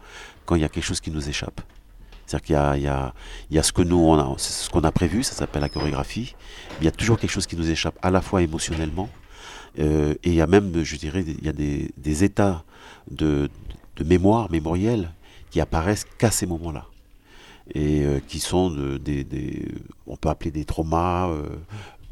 quand 0.45 0.55
il 0.55 0.61
y 0.61 0.65
a 0.65 0.69
quelque 0.69 0.83
chose 0.83 0.99
qui 0.99 1.11
nous 1.11 1.29
échappe. 1.29 1.61
C'est-à-dire 2.25 2.73
qu'il 2.73 2.83
y 2.83 2.85
y, 2.85 3.55
y 3.55 3.59
a 3.59 3.63
ce 3.63 3.71
que 3.71 3.81
nous, 3.81 3.97
on 3.97 4.17
a, 4.19 4.37
ce 4.37 4.69
qu'on 4.69 4.83
a 4.83 4.91
prévu, 4.91 5.23
ça 5.23 5.33
s'appelle 5.33 5.61
la 5.61 5.69
chorégraphie. 5.69 6.35
Il 6.81 6.85
y 6.85 6.87
a 6.87 6.91
toujours 6.91 7.17
quelque 7.17 7.31
chose 7.31 7.47
qui 7.47 7.55
nous 7.55 7.69
échappe, 7.69 7.97
à 8.01 8.11
la 8.11 8.21
fois 8.21 8.41
émotionnellement, 8.41 9.09
euh, 9.79 10.15
et 10.23 10.29
il 10.29 10.33
y 10.33 10.41
a 10.41 10.47
même, 10.47 10.83
je 10.83 10.95
dirais, 10.95 11.23
il 11.25 11.43
y 11.43 11.49
a 11.49 11.53
des, 11.53 12.23
états 12.23 12.63
de, 13.11 13.49
mémoire, 14.03 14.49
mémoriels, 14.51 15.11
qui 15.49 15.61
apparaissent 15.61 16.05
qu'à 16.17 16.31
ces 16.31 16.45
moments-là. 16.45 16.85
Et 17.73 18.03
euh, 18.05 18.19
qui 18.25 18.39
sont 18.39 18.69
de- 18.69 18.97
des, 18.97 19.65
on 20.07 20.15
peut 20.15 20.29
appeler 20.29 20.51
des 20.51 20.65
traumas, 20.65 21.29
euh, 21.29 21.43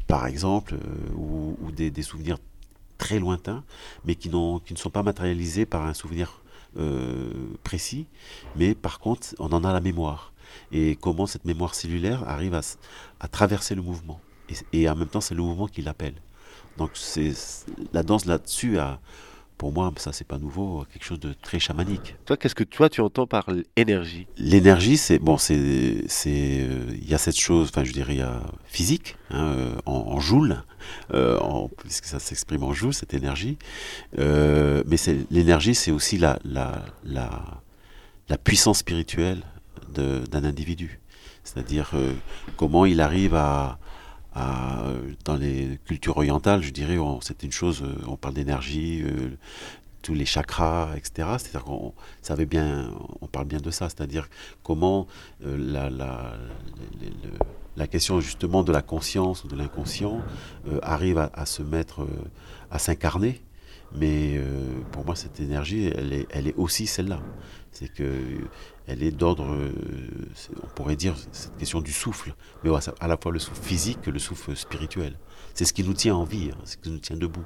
par 0.06 0.26
exemple, 0.26 0.76
ou, 1.16 1.56
des, 1.72 2.02
souvenirs 2.02 2.38
très 2.98 3.18
lointains, 3.18 3.64
mais 4.04 4.14
qui, 4.14 4.30
qui 4.30 4.72
ne 4.72 4.78
sont 4.78 4.90
pas 4.90 5.02
matérialisés 5.02 5.66
par 5.66 5.84
un 5.84 5.94
souvenir 5.94 6.42
précis, 7.62 8.04
mais 8.54 8.74
par 8.74 8.98
contre, 8.98 9.28
on 9.38 9.46
en 9.46 9.64
a 9.64 9.72
la 9.72 9.80
mémoire. 9.80 10.34
Et 10.72 10.96
comment 10.96 11.26
cette 11.26 11.46
mémoire 11.46 11.74
cellulaire 11.74 12.28
arrive 12.28 12.54
à, 12.54 13.28
traverser 13.28 13.74
le 13.74 13.82
mouvement. 13.82 14.20
Et 14.72 14.88
en 14.88 14.94
même 14.94 15.08
temps, 15.08 15.22
c'est 15.22 15.34
le 15.34 15.42
mouvement 15.42 15.66
qui 15.66 15.82
l'appelle. 15.82 16.14
Donc 16.78 16.90
c'est 16.94 17.32
la 17.92 18.02
danse 18.02 18.26
là-dessus 18.26 18.78
a, 18.78 19.00
pour 19.58 19.72
moi, 19.72 19.92
ça 19.96 20.12
c'est 20.12 20.26
pas 20.26 20.38
nouveau, 20.38 20.84
quelque 20.92 21.04
chose 21.04 21.20
de 21.20 21.32
très 21.32 21.58
chamanique. 21.58 22.16
Toi, 22.26 22.36
qu'est-ce 22.36 22.54
que 22.54 22.64
toi 22.64 22.90
tu 22.90 23.00
entends 23.00 23.26
par 23.26 23.46
énergie 23.76 24.26
L'énergie, 24.36 24.98
c'est 24.98 25.18
bon, 25.18 25.38
c'est 25.38 26.04
c'est 26.08 26.60
euh, 26.60 26.84
il 26.92 27.08
y 27.08 27.14
a 27.14 27.18
cette 27.18 27.38
chose, 27.38 27.70
enfin 27.70 27.84
je 27.84 27.92
dirais 27.92 28.14
il 28.14 28.18
y 28.18 28.22
a 28.22 28.42
physique, 28.66 29.16
hein, 29.30 29.46
euh, 29.56 29.74
en, 29.86 29.92
en 29.92 30.20
joule, 30.20 30.62
euh, 31.14 31.38
en, 31.38 31.68
puisque 31.68 32.04
ça 32.04 32.18
s'exprime 32.18 32.64
en 32.64 32.74
joule 32.74 32.92
cette 32.92 33.14
énergie. 33.14 33.56
Euh, 34.18 34.82
mais 34.86 34.98
c'est 34.98 35.16
l'énergie, 35.30 35.74
c'est 35.74 35.90
aussi 35.90 36.18
la 36.18 36.38
la 36.44 36.84
la 37.04 37.62
la 38.28 38.38
puissance 38.38 38.78
spirituelle 38.78 39.42
d'un 39.94 40.44
individu. 40.44 41.00
C'est-à-dire 41.44 41.92
euh, 41.94 42.12
comment 42.56 42.84
il 42.84 43.00
arrive 43.00 43.34
à 43.34 43.78
dans 45.24 45.36
les 45.36 45.78
cultures 45.84 46.16
orientales, 46.16 46.62
je 46.62 46.70
dirais, 46.70 46.98
c'est 47.20 47.42
une 47.42 47.52
chose, 47.52 47.82
euh, 47.82 47.94
on 48.06 48.16
parle 48.16 48.34
d'énergie, 48.34 49.02
euh, 49.02 49.30
tous 50.02 50.14
les 50.14 50.26
chakras, 50.26 50.94
etc. 50.96 51.28
C'est-à-dire 51.38 51.64
qu'on 51.64 51.92
savait 52.22 52.46
bien, 52.46 52.90
on 53.20 53.26
parle 53.26 53.46
bien 53.46 53.58
de 53.58 53.70
ça, 53.70 53.88
c'est-à-dire 53.88 54.28
comment 54.62 55.06
euh, 55.44 55.56
la, 55.58 55.90
la, 55.90 56.34
la 57.76 57.86
question 57.86 58.20
justement 58.20 58.62
de 58.62 58.72
la 58.72 58.82
conscience 58.82 59.42
ou 59.44 59.48
de 59.48 59.56
l'inconscient 59.56 60.20
arrive 60.82 61.18
à, 61.18 61.30
à 61.34 61.44
se 61.44 61.62
mettre, 61.62 62.06
à 62.70 62.78
s'incarner. 62.78 63.42
Mais 63.94 64.40
pour 64.92 65.04
moi, 65.04 65.14
cette 65.14 65.40
énergie, 65.40 65.90
elle 65.94 66.12
est, 66.12 66.26
elle 66.30 66.48
est 66.48 66.56
aussi 66.56 66.86
celle-là. 66.86 67.20
C'est 67.72 67.92
que 67.92 68.04
elle 68.86 69.02
est 69.02 69.10
d'ordre, 69.10 69.56
on 70.62 70.66
pourrait 70.68 70.96
dire, 70.96 71.14
cette 71.32 71.56
question 71.56 71.80
du 71.80 71.92
souffle, 71.92 72.34
mais 72.62 72.70
à 72.70 72.80
à 73.00 73.08
la 73.08 73.16
fois 73.16 73.32
le 73.32 73.38
souffle 73.38 73.62
physique 73.62 74.00
que 74.02 74.10
le 74.10 74.18
souffle 74.18 74.56
spirituel. 74.56 75.18
C'est 75.54 75.64
ce 75.64 75.72
qui 75.72 75.82
nous 75.84 75.94
tient 75.94 76.14
en 76.14 76.24
vie, 76.24 76.50
hein, 76.52 76.58
c'est 76.64 76.72
ce 76.74 76.76
qui 76.78 76.90
nous 76.90 76.98
tient 76.98 77.16
debout. 77.16 77.44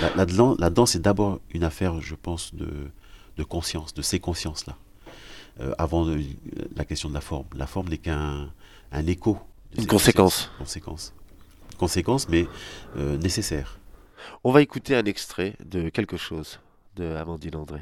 La, 0.00 0.14
la, 0.16 0.26
dan- 0.26 0.56
la 0.58 0.70
danse 0.70 0.96
est 0.96 1.00
d'abord 1.00 1.40
une 1.50 1.62
affaire, 1.64 2.00
je 2.00 2.14
pense, 2.16 2.54
de, 2.54 2.68
de 3.36 3.44
conscience, 3.44 3.94
de 3.94 4.02
ces 4.02 4.18
consciences-là, 4.20 4.76
Euh, 5.60 5.72
avant 5.78 6.04
de- 6.04 6.20
la 6.76 6.84
question 6.84 7.08
de 7.08 7.14
la 7.14 7.22
forme. 7.22 7.46
La 7.54 7.66
forme 7.66 7.88
n'est 7.88 7.98
qu'un 8.06 8.50
un 8.92 9.06
écho. 9.06 9.38
de 9.74 9.80
Une 9.80 9.86
conséquence. 9.86 10.50
Conséquence. 10.58 11.14
Conséquence, 11.78 12.28
mais 12.28 12.46
euh, 12.96 13.16
nécessaire. 13.16 13.78
On 14.44 14.50
va 14.52 14.60
écouter 14.60 14.94
un 14.96 15.04
extrait 15.04 15.54
de 15.64 15.88
quelque 15.88 16.16
chose 16.18 16.58
de 16.96 17.04
Amandine 17.16 17.56
André. 17.56 17.80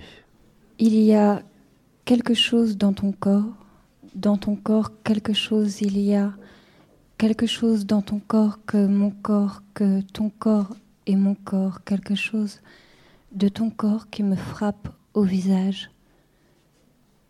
Il 0.79 0.95
y 0.95 1.15
a 1.15 1.43
quelque 2.05 2.35
chose 2.35 2.77
dans 2.77 2.93
ton 2.93 3.13
corps, 3.13 3.55
dans 4.15 4.37
ton 4.37 4.57
corps 4.57 5.03
quelque 5.03 5.33
chose, 5.33 5.81
il 5.81 5.99
y 5.99 6.15
a 6.15 6.33
quelque 7.19 7.47
chose 7.47 7.87
dans 7.87 8.03
ton 8.03 8.21
corps 8.21 8.65
que 8.67 8.87
mon 8.87 9.11
corps, 9.11 9.63
que 9.75 10.01
ton 10.01 10.31
corps 10.31 10.75
et 11.07 11.17
mon 11.17 11.35
corps, 11.35 11.85
quelque 11.85 12.15
chose 12.15 12.61
de 13.33 13.49
ton 13.49 13.71
corps 13.71 14.11
qui 14.11 14.23
me 14.23 14.37
frappe 14.37 14.89
au 15.15 15.23
visage, 15.23 15.91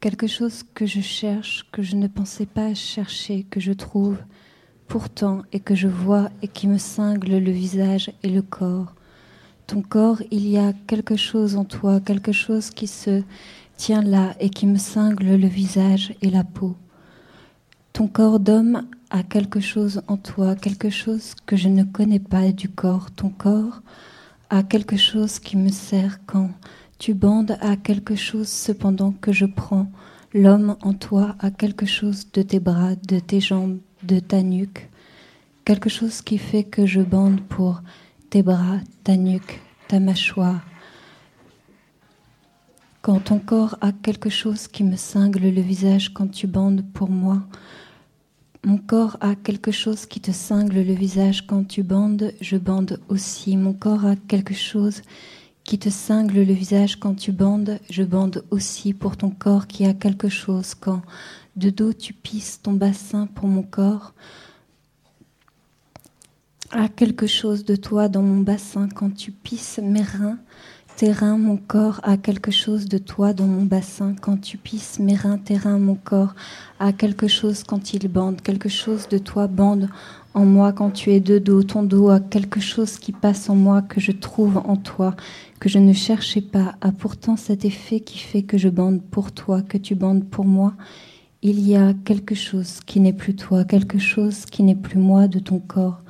quelque 0.00 0.26
chose 0.26 0.62
que 0.74 0.84
je 0.86 1.00
cherche, 1.00 1.66
que 1.72 1.82
je 1.82 1.96
ne 1.96 2.08
pensais 2.08 2.46
pas 2.46 2.74
chercher, 2.74 3.44
que 3.44 3.60
je 3.60 3.72
trouve 3.72 4.18
pourtant 4.86 5.42
et 5.52 5.60
que 5.60 5.74
je 5.74 5.88
vois 5.88 6.28
et 6.42 6.48
qui 6.48 6.68
me 6.68 6.78
cingle 6.78 7.38
le 7.38 7.50
visage 7.50 8.12
et 8.22 8.28
le 8.28 8.42
corps. 8.42 8.94
Ton 9.66 9.80
corps, 9.80 10.20
il 10.30 10.46
y 10.46 10.58
a 10.58 10.74
quelque 10.86 11.16
chose 11.16 11.56
en 11.56 11.64
toi, 11.64 12.00
quelque 12.00 12.32
chose 12.32 12.68
qui 12.68 12.86
se 12.86 13.22
tient 13.76 14.02
là 14.02 14.34
et 14.40 14.50
qui 14.50 14.66
me 14.66 14.78
cingle 14.78 15.36
le 15.36 15.46
visage 15.46 16.14
et 16.22 16.30
la 16.30 16.44
peau. 16.44 16.76
Ton 17.92 18.08
corps 18.08 18.40
d'homme 18.40 18.88
a 19.10 19.22
quelque 19.22 19.60
chose 19.60 20.02
en 20.08 20.16
toi, 20.16 20.56
quelque 20.56 20.90
chose 20.90 21.34
que 21.46 21.56
je 21.56 21.68
ne 21.68 21.84
connais 21.84 22.18
pas 22.18 22.50
du 22.50 22.68
corps. 22.68 23.10
Ton 23.12 23.28
corps 23.30 23.82
a 24.50 24.62
quelque 24.62 24.96
chose 24.96 25.38
qui 25.38 25.56
me 25.56 25.70
sert 25.70 26.18
quand 26.26 26.50
tu 26.98 27.14
bandes 27.14 27.56
à 27.60 27.76
quelque 27.76 28.16
chose 28.16 28.48
cependant 28.48 29.12
que 29.12 29.32
je 29.32 29.46
prends. 29.46 29.86
L'homme 30.32 30.76
en 30.82 30.94
toi 30.94 31.36
a 31.38 31.50
quelque 31.50 31.86
chose 31.86 32.32
de 32.32 32.42
tes 32.42 32.58
bras, 32.58 32.96
de 32.96 33.20
tes 33.20 33.40
jambes, 33.40 33.78
de 34.02 34.18
ta 34.18 34.42
nuque. 34.42 34.90
Quelque 35.64 35.88
chose 35.88 36.20
qui 36.20 36.38
fait 36.38 36.64
que 36.64 36.86
je 36.86 37.00
bande 37.00 37.40
pour 37.42 37.82
tes 38.30 38.42
bras, 38.42 38.80
ta 39.04 39.16
nuque, 39.16 39.60
ta 39.86 40.00
mâchoire. 40.00 40.60
Quand 43.04 43.20
ton 43.20 43.38
corps 43.38 43.76
a 43.82 43.92
quelque 43.92 44.30
chose 44.30 44.66
qui 44.66 44.82
me 44.82 44.96
cingle 44.96 45.50
le 45.50 45.60
visage 45.60 46.14
quand 46.14 46.26
tu 46.26 46.46
bandes 46.46 46.82
pour 46.94 47.10
moi, 47.10 47.42
mon 48.64 48.78
corps 48.78 49.18
a 49.20 49.34
quelque 49.34 49.70
chose 49.72 50.06
qui 50.06 50.22
te 50.22 50.32
cingle 50.32 50.80
le 50.80 50.94
visage 50.94 51.46
quand 51.46 51.68
tu 51.68 51.82
bandes, 51.82 52.32
je 52.40 52.56
bande 52.56 52.98
aussi. 53.10 53.58
Mon 53.58 53.74
corps 53.74 54.06
a 54.06 54.16
quelque 54.16 54.54
chose 54.54 55.02
qui 55.64 55.78
te 55.78 55.90
cingle 55.90 56.44
le 56.44 56.54
visage 56.54 56.98
quand 56.98 57.14
tu 57.14 57.30
bandes, 57.30 57.78
je 57.90 58.04
bande 58.04 58.42
aussi 58.50 58.94
pour 58.94 59.18
ton 59.18 59.28
corps 59.28 59.66
qui 59.66 59.84
a 59.84 59.92
quelque 59.92 60.30
chose 60.30 60.74
quand 60.74 61.02
de 61.56 61.68
dos 61.68 61.92
tu 61.92 62.14
pisses 62.14 62.62
ton 62.62 62.72
bassin 62.72 63.26
pour 63.26 63.48
mon 63.48 63.64
corps 63.64 64.14
a 66.70 66.88
quelque 66.88 67.26
chose 67.26 67.66
de 67.66 67.76
toi 67.76 68.08
dans 68.08 68.22
mon 68.22 68.40
bassin 68.40 68.88
quand 68.88 69.14
tu 69.14 69.30
pisses 69.30 69.78
mes 69.82 70.02
reins. 70.02 70.38
Tes 70.96 71.10
reins, 71.10 71.38
mon 71.38 71.56
corps 71.56 71.98
a 72.04 72.16
quelque 72.16 72.52
chose 72.52 72.86
de 72.86 72.98
toi 72.98 73.32
dans 73.32 73.48
mon 73.48 73.64
bassin 73.64 74.14
quand 74.20 74.40
tu 74.40 74.58
pisses 74.58 75.00
mes 75.00 75.16
reins. 75.16 75.38
Tes 75.38 75.56
reins, 75.56 75.80
mon 75.80 75.96
corps 75.96 76.36
a 76.78 76.92
quelque 76.92 77.26
chose 77.26 77.64
quand 77.64 77.94
il 77.94 78.06
bande. 78.06 78.40
Quelque 78.40 78.68
chose 78.68 79.08
de 79.08 79.18
toi 79.18 79.48
bande 79.48 79.88
en 80.34 80.44
moi 80.44 80.72
quand 80.72 80.92
tu 80.92 81.10
es 81.10 81.18
de 81.18 81.40
dos. 81.40 81.64
Ton 81.64 81.82
dos 81.82 82.10
a 82.10 82.20
quelque 82.20 82.60
chose 82.60 82.96
qui 82.98 83.10
passe 83.10 83.50
en 83.50 83.56
moi 83.56 83.82
que 83.82 84.00
je 84.00 84.12
trouve 84.12 84.58
en 84.58 84.76
toi, 84.76 85.16
que 85.58 85.68
je 85.68 85.80
ne 85.80 85.92
cherchais 85.92 86.42
pas. 86.42 86.76
A 86.80 86.92
pourtant 86.92 87.36
cet 87.36 87.64
effet 87.64 87.98
qui 87.98 88.18
fait 88.18 88.42
que 88.42 88.56
je 88.56 88.68
bande 88.68 89.02
pour 89.02 89.32
toi, 89.32 89.62
que 89.62 89.78
tu 89.78 89.96
bandes 89.96 90.24
pour 90.24 90.44
moi. 90.44 90.74
Il 91.42 91.58
y 91.58 91.74
a 91.74 91.92
quelque 92.04 92.36
chose 92.36 92.78
qui 92.86 93.00
n'est 93.00 93.12
plus 93.12 93.34
toi, 93.34 93.64
quelque 93.64 93.98
chose 93.98 94.44
qui 94.44 94.62
n'est 94.62 94.76
plus 94.76 95.00
moi 95.00 95.26
de 95.26 95.40
ton 95.40 95.58
corps 95.58 96.04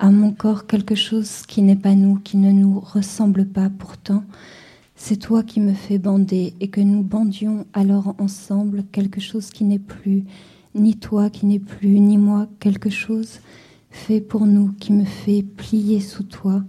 à 0.00 0.10
mon 0.10 0.32
corps 0.32 0.66
quelque 0.66 0.94
chose 0.94 1.42
qui 1.46 1.60
n'est 1.60 1.76
pas 1.76 1.94
nous, 1.94 2.16
qui 2.16 2.38
ne 2.38 2.50
nous 2.50 2.80
ressemble 2.80 3.44
pas 3.44 3.68
pourtant. 3.68 4.24
C'est 4.96 5.18
toi 5.18 5.42
qui 5.42 5.60
me 5.60 5.74
fais 5.74 5.98
bander 5.98 6.54
et 6.60 6.68
que 6.68 6.80
nous 6.80 7.02
bandions 7.02 7.66
alors 7.74 8.14
ensemble 8.18 8.84
quelque 8.92 9.20
chose 9.20 9.50
qui 9.50 9.64
n'est 9.64 9.78
plus, 9.78 10.24
ni 10.74 10.96
toi 10.96 11.28
qui 11.28 11.44
n'est 11.44 11.58
plus, 11.58 12.00
ni 12.00 12.16
moi, 12.16 12.48
quelque 12.60 12.88
chose 12.88 13.40
fait 13.90 14.22
pour 14.22 14.46
nous, 14.46 14.72
qui 14.80 14.92
me 14.92 15.04
fait 15.04 15.42
plier 15.42 16.00
sous 16.00 16.22
toi, 16.22 16.64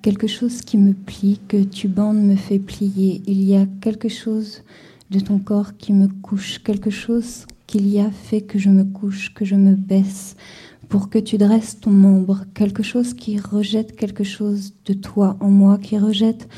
quelque 0.00 0.28
chose 0.28 0.60
qui 0.62 0.78
me 0.78 0.92
plie, 0.92 1.40
que 1.48 1.64
tu 1.64 1.88
bandes 1.88 2.22
me 2.22 2.36
fait 2.36 2.60
plier. 2.60 3.20
Il 3.26 3.42
y 3.42 3.56
a 3.56 3.66
quelque 3.80 4.08
chose 4.08 4.62
de 5.10 5.18
ton 5.18 5.40
corps 5.40 5.76
qui 5.76 5.92
me 5.92 6.06
couche, 6.06 6.62
quelque 6.62 6.90
chose 6.90 7.46
qu'il 7.66 7.88
y 7.88 7.98
a 7.98 8.12
fait 8.12 8.42
que 8.42 8.60
je 8.60 8.70
me 8.70 8.84
couche, 8.84 9.34
que 9.34 9.44
je 9.44 9.56
me 9.56 9.74
baisse 9.74 10.36
pour 10.90 11.08
que 11.08 11.18
tu 11.18 11.38
dresses 11.38 11.80
ton 11.80 11.92
membre, 11.92 12.44
quelque 12.52 12.82
chose 12.82 13.14
qui 13.14 13.38
rejette 13.38 13.96
quelque 13.96 14.24
chose 14.24 14.74
de 14.84 14.92
toi 14.92 15.36
en 15.40 15.48
moi, 15.48 15.78
qui 15.78 15.96
rejette 15.98 16.48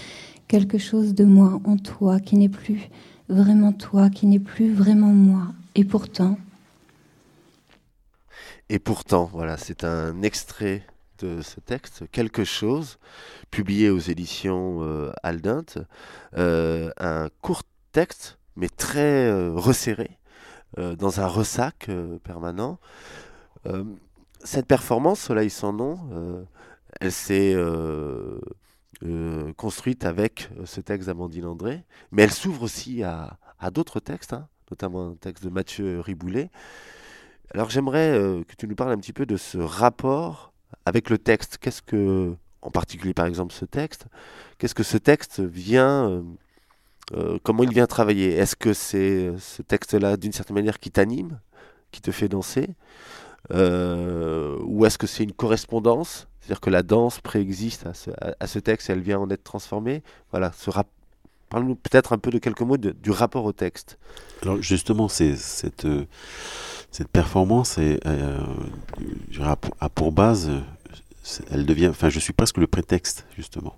quelque 0.49 0.79
chose 0.79 1.15
de 1.15 1.25
moi 1.25 1.61
en 1.65 1.77
toi, 1.77 2.19
qui 2.19 2.37
n'est 2.37 2.49
plus 2.49 2.89
vraiment 3.29 3.73
toi, 3.73 4.09
qui 4.09 4.27
n'est 4.27 4.41
plus 4.41 4.73
vraiment 4.73 5.13
moi. 5.13 5.53
Et 5.75 5.85
pourtant, 5.85 6.39
Et 8.71 8.79
pourtant, 8.79 9.29
voilà, 9.33 9.59
c'est 9.59 9.85
un 9.85 10.23
extrait 10.23 10.87
de 11.19 11.43
ce 11.43 11.61
texte, 11.61 12.05
Quelque 12.11 12.43
chose, 12.45 12.99
publié 13.51 13.91
aux 13.91 13.99
éditions 13.99 14.79
euh, 14.81 15.13
Aldinte, 15.23 15.77
euh, 16.39 16.91
un 16.99 17.29
court 17.43 17.65
texte, 17.93 18.39
mais 18.57 18.71
très 18.71 19.27
euh, 19.29 19.53
resserré, 19.55 20.19
euh, 20.79 20.97
dans 20.97 21.21
un 21.21 21.27
ressac 21.27 21.91
permanent. 22.25 22.79
Cette 24.45 24.67
performance, 24.67 25.21
Soleil 25.21 25.51
sans 25.51 25.73
nom, 25.73 25.99
euh, 26.13 26.43
elle 27.01 27.13
s'est 27.13 27.55
euh, 27.55 28.41
euh, 29.05 29.53
construite 29.53 30.05
avec 30.05 30.49
ce 30.65 30.81
texte 30.81 31.07
d'Amandine 31.07 31.47
André, 31.47 31.85
mais 32.11 32.23
elle 32.23 32.33
s'ouvre 32.33 32.63
aussi 32.63 33.05
à, 33.05 33.39
d'autres 33.73 34.01
textes, 34.01 34.33
hein, 34.33 34.49
notamment 34.71 35.11
un 35.11 35.15
texte 35.15 35.45
de 35.45 35.51
Mathieu 35.51 36.01
Riboulet. 36.01 36.51
Alors 37.55 37.71
j'aimerais 37.71 38.43
que 38.49 38.55
tu 38.57 38.67
nous 38.67 38.75
parles 38.75 38.91
un 38.91 38.99
petit 38.99 39.13
peu 39.13 39.27
de 39.27 39.37
ce 39.37 39.59
rapport 39.59 40.53
avec 40.87 41.11
le 41.11 41.19
texte. 41.19 41.59
Qu'est-ce 41.59 41.83
que, 41.83 42.35
en 42.63 42.71
particulier 42.71 43.15
par 43.15 43.27
exemple 43.27 43.53
ce 43.53 43.65
texte, 43.65 44.07
qu'est-ce 44.59 44.75
que 44.75 44.83
ce 44.83 44.97
texte 44.97 45.39
vient, 45.41 46.25
comment 47.45 47.63
il 47.63 47.73
vient 47.73 47.87
travailler? 47.87 48.33
Est-ce 48.33 48.57
que 48.57 48.73
c'est 48.73 49.33
ce 49.39 49.63
texte-là 49.63 50.17
d'une 50.17 50.33
certaine 50.33 50.57
manière 50.57 50.81
qui 50.81 50.91
t'anime, 50.91 51.39
qui 51.93 52.01
te 52.01 52.11
fait 52.11 52.29
danser? 52.29 52.71
Euh, 53.51 54.57
ou 54.65 54.87
est-ce 54.87 54.99
que 54.99 55.07
c'est 55.07 55.25
une 55.25 55.33
correspondance? 55.33 56.29
C'est-à-dire 56.41 56.61
que 56.61 56.71
la 56.71 56.83
danse 56.83 57.21
préexiste 57.21 57.87
à 57.87 58.47
ce, 58.47 58.59
texte, 58.59 58.91
elle 58.91 59.01
vient 59.01 59.19
en 59.19 59.31
être 59.31 59.45
transformée? 59.45 60.03
Voilà, 60.31 60.53
rap- 60.67 60.89
Parle-nous 61.49 61.75
peut-être 61.75 62.15
un 62.15 62.19
peu 62.19 62.31
de 62.31 62.39
quelques 62.39 62.63
mots 62.63 62.79
du 62.79 63.11
rapport 63.11 63.45
au 63.45 63.53
texte. 63.53 63.99
Alors 64.41 64.63
justement, 64.63 65.09
euh, 65.21 65.37
cette 65.37 67.09
performance 67.13 67.77
est, 67.79 68.01
euh, 68.07 68.41
a 69.81 69.89
pour- 69.91 70.13
base, 70.13 70.51
elle 71.51 71.67
devient, 71.67 71.89
enfin, 71.89 72.09
je 72.09 72.19
suis 72.19 72.33
presque 72.33 72.57
le 72.57 72.67
prétexte 72.67 73.27
justement. 73.37 73.77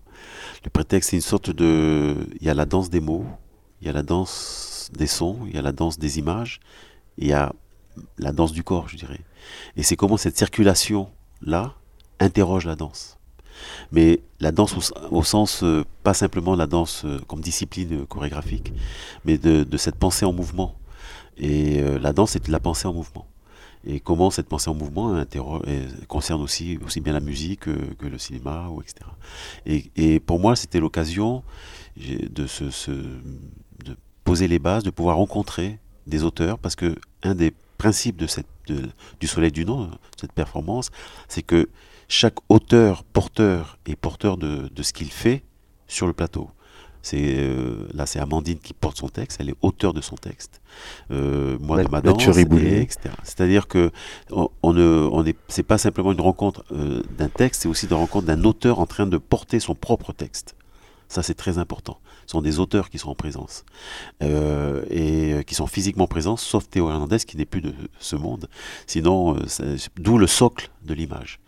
Le 0.64 0.70
prétexte, 0.70 1.10
c'est 1.10 1.16
une 1.16 1.22
sorte 1.22 1.50
de, 1.50 2.14
il 2.40 2.46
y 2.46 2.50
a 2.50 2.54
la 2.54 2.64
danse 2.64 2.90
des 2.90 3.00
mots, 3.00 3.26
il 3.80 3.88
y 3.88 3.90
a 3.90 3.92
la 3.92 4.04
danse 4.04 4.90
des 4.92 5.08
sons, 5.08 5.40
il 5.46 5.54
y 5.54 5.58
a 5.58 5.62
la 5.62 5.72
danse 5.72 5.98
des 5.98 6.18
images, 6.18 6.60
et 7.18 7.22
il 7.22 7.28
y 7.28 7.32
a 7.32 7.52
la 8.18 8.32
danse 8.32 8.52
du 8.52 8.62
corps, 8.62 8.88
je 8.88 8.96
dirais. 8.96 9.20
Et 9.76 9.82
c'est 9.82 9.96
comment 9.96 10.16
cette 10.16 10.36
circulation 10.36 11.08
là 11.42 11.74
interroge 12.20 12.66
la 12.66 12.76
danse. 12.76 13.18
Mais 13.92 14.20
la 14.40 14.50
danse 14.52 14.92
au, 15.10 15.22
sens, 15.22 15.62
euh, 15.62 15.84
pas 16.02 16.14
simplement 16.14 16.56
la 16.56 16.66
danse 16.66 17.04
euh, 17.04 17.18
comme 17.28 17.40
discipline 17.40 18.00
euh, 18.00 18.04
chorégraphique, 18.06 18.72
mais 19.24 19.38
de, 19.38 19.62
de 19.64 19.76
cette 19.76 19.96
pensée 19.96 20.24
en 20.24 20.32
mouvement. 20.32 20.74
Et 21.36 21.80
la 22.00 22.12
danse, 22.12 22.30
c'est 22.32 22.46
de 22.46 22.52
la 22.52 22.60
pensée 22.60 22.86
en 22.86 22.92
mouvement. 22.92 23.26
Et 23.84 23.98
comment 23.98 24.30
cette 24.30 24.48
pensée 24.48 24.70
en 24.70 24.74
mouvement 24.74 25.24
concerne 26.06 26.40
aussi, 26.40 26.78
aussi 26.86 27.00
bien 27.00 27.12
la 27.12 27.18
musique 27.20 27.60
que, 27.62 28.06
le 28.06 28.18
cinéma, 28.18 28.68
ou 28.70 28.80
etc. 28.80 28.94
Et, 29.66 29.90
et 29.96 30.20
pour 30.20 30.38
moi, 30.38 30.54
c'était 30.54 30.78
l'occasion 30.78 31.42
de, 31.96 32.46
se- 32.46 32.92
de 32.92 33.96
poser 34.22 34.46
les 34.46 34.60
bases, 34.60 34.84
de 34.84 34.90
pouvoir 34.90 35.16
rencontrer 35.16 35.80
des 36.06 36.22
auteurs, 36.22 36.58
parce 36.60 36.76
que 36.76 36.94
un 37.24 37.34
des 37.34 37.52
principes 37.76 38.16
de 38.16 38.26
cette, 38.26 38.46
de- 38.66 38.90
du 39.20 39.26
Soleil 39.26 39.52
du 39.52 39.64
Nord, 39.64 39.98
cette 40.20 40.32
performance, 40.32 40.90
c'est 41.28 41.42
que 41.42 41.68
chaque 42.08 42.36
auteur, 42.48 43.04
porteur, 43.04 43.78
est 43.86 43.96
porteur 43.96 44.36
de, 44.36 44.68
de 44.68 44.82
ce 44.82 44.92
qu'il 44.92 45.10
fait 45.10 45.42
sur 45.88 46.06
le 46.06 46.12
plateau. 46.12 46.50
C'est 47.02 47.34
euh, 47.36 47.86
là, 47.92 48.06
c'est 48.06 48.18
Amandine 48.18 48.58
qui 48.58 48.72
porte 48.72 48.96
son 48.96 49.08
texte. 49.08 49.36
Elle 49.38 49.50
est 49.50 49.56
auteur 49.60 49.92
de 49.92 50.00
son 50.00 50.16
texte. 50.16 50.62
Euh, 51.10 51.58
moi 51.60 51.76
de 51.84 51.90
ma 51.90 52.00
danse, 52.00 52.22
et 52.38 52.80
etc. 52.80 53.14
C'est-à-dire 53.24 53.68
que 53.68 53.90
on, 54.30 54.48
on 54.62 54.72
ne, 54.72 55.06
on 55.12 55.22
est, 55.26 55.36
c'est 55.48 55.62
pas 55.64 55.76
simplement 55.76 56.12
une 56.12 56.20
rencontre 56.22 56.64
euh, 56.72 57.02
d'un 57.18 57.28
texte, 57.28 57.62
c'est 57.62 57.68
aussi 57.68 57.84
une 57.86 57.92
rencontre 57.94 58.26
d'un 58.26 58.42
auteur 58.44 58.78
en 58.78 58.86
train 58.86 59.06
de 59.06 59.18
porter 59.18 59.60
son 59.60 59.74
propre 59.74 60.14
texte. 60.14 60.56
Ça, 61.08 61.22
c'est 61.22 61.34
très 61.34 61.58
important. 61.58 61.98
Ce 62.26 62.32
sont 62.32 62.42
des 62.42 62.58
auteurs 62.58 62.90
qui 62.90 62.98
sont 62.98 63.10
en 63.10 63.14
présence 63.14 63.64
euh, 64.22 64.84
et 64.90 65.32
euh, 65.34 65.42
qui 65.42 65.54
sont 65.54 65.66
physiquement 65.66 66.06
présents, 66.06 66.36
sauf 66.36 66.68
Théo 66.68 66.88
Hernandez 66.90 67.18
qui 67.18 67.36
n'est 67.36 67.44
plus 67.44 67.60
de 67.60 67.72
ce 68.00 68.16
monde. 68.16 68.48
Sinon, 68.86 69.36
euh, 69.36 69.76
d'où 69.96 70.18
le 70.18 70.26
socle 70.26 70.70
de 70.82 70.94
l'image. 70.94 71.38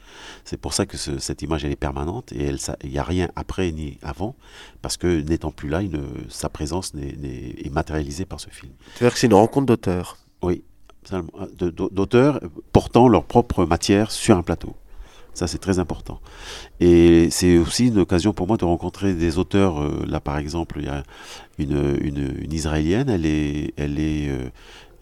C'est 0.45 0.57
pour 0.59 0.73
ça 0.73 0.87
que 0.87 0.97
ce- 0.97 1.19
cette 1.19 1.43
image 1.43 1.65
elle 1.65 1.73
est 1.73 1.77
permanente 1.77 2.31
et 2.33 2.51
il 2.85 2.91
n'y 2.91 2.99
a 2.99 3.03
rien 3.03 3.29
après 3.37 3.73
ni 3.73 3.99
avant 4.03 4.37
parce 4.83 4.97
que 4.97 5.21
n'étant 5.23 5.51
plus 5.51 5.69
là, 5.69 5.81
sa 6.29 6.49
présence 6.49 6.95
n'est- 6.95 7.17
est 7.65 7.71
matérialisée 7.73 8.25
par 8.27 8.39
ce 8.41 8.49
film. 8.51 8.73
C'est-à-dire 8.95 9.15
que 9.15 9.19
c'est 9.19 9.27
une 9.27 9.35
rencontre 9.35 9.67
d'auteurs. 9.67 10.19
Oui, 10.43 10.63
d'auteurs 11.91 12.41
portant 12.73 13.09
leur 13.09 13.25
propre 13.25 13.65
matière 13.65 14.11
sur 14.11 14.37
un 14.37 14.43
plateau. 14.43 14.75
Ça, 15.37 15.47
c'est 15.47 15.59
très 15.59 15.79
important. 15.79 16.19
Et 16.81 17.29
c'est 17.31 17.59
aussi 17.59 17.89
une 17.89 17.99
occasion 17.99 18.33
pour 18.33 18.47
moi 18.47 18.57
de 18.57 18.65
rencontrer 18.65 19.13
des 19.13 19.37
auteurs. 19.37 19.83
euh, 19.83 20.03
là, 20.09 20.19
par 20.19 20.39
exemple, 20.39 20.79
il 20.79 20.87
y 20.87 20.89
a 20.89 21.03
une, 21.59 22.47
Israélienne, 22.51 23.11
elle 23.11 23.27
est, 23.27 23.75
elle 23.77 24.01
est, 24.01 24.31
euh, 24.31 24.49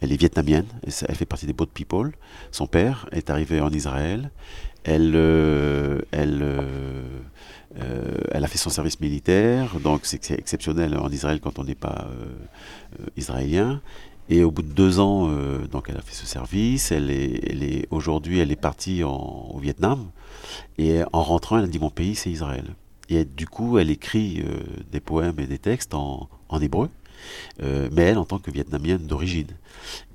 elle 0.00 0.12
vietnamienne, 0.16 0.66
elle 0.82 1.14
fait 1.14 1.24
partie 1.24 1.46
des 1.46 1.52
Boat 1.52 1.68
People. 1.72 2.10
Son 2.50 2.66
père 2.66 3.06
est 3.12 3.30
arrivé 3.30 3.60
en 3.60 3.70
Israël. 3.70 4.32
Elle, 4.82 5.12
euh, 5.14 6.00
a 8.32 8.46
fait 8.48 8.58
son 8.58 8.70
service 8.70 8.98
militaire, 8.98 9.78
donc 9.78 10.00
c'est 10.02 10.32
exceptionnel 10.32 10.98
en 10.98 11.10
Israël 11.10 11.38
quand 11.40 11.60
on 11.60 11.64
n'est 11.64 11.76
pas 11.76 12.08
israélien. 13.16 13.80
Et 14.30 14.42
au 14.42 14.50
bout 14.50 14.62
de 14.62 14.72
deux 14.72 15.00
ans, 15.00 15.28
euh, 15.30 15.66
donc 15.66 15.86
elle 15.88 15.96
a 15.96 16.00
fait 16.02 16.14
ce 16.14 16.26
service. 16.26 16.92
Elle 16.92 17.10
est, 17.10 17.40
elle 17.50 17.62
est 17.62 17.86
aujourd'hui, 17.90 18.38
elle 18.38 18.50
est 18.52 18.56
partie 18.60 19.04
en- 19.04 19.50
au 19.52 19.58
Vietnam. 19.58 20.06
Et 20.78 21.02
en 21.12 21.22
rentrant, 21.22 21.58
elle 21.58 21.64
a 21.64 21.68
dit 21.68 21.78
mon 21.78 21.90
pays, 21.90 22.14
c'est 22.14 22.30
Israël. 22.30 22.74
Et 23.10 23.24
du 23.26 23.46
coup, 23.46 23.78
elle 23.78 23.90
écrit 23.90 24.42
euh, 24.42 24.60
des 24.90 25.00
poèmes 25.00 25.38
et 25.38 25.46
des 25.46 25.58
textes 25.58 25.92
en, 25.94 26.28
en 26.48 26.60
hébreu, 26.60 26.88
euh, 27.62 27.88
mais 27.92 28.02
elle 28.02 28.18
en 28.18 28.24
tant 28.24 28.38
que 28.38 28.50
vietnamienne 28.50 29.06
d'origine. 29.06 29.48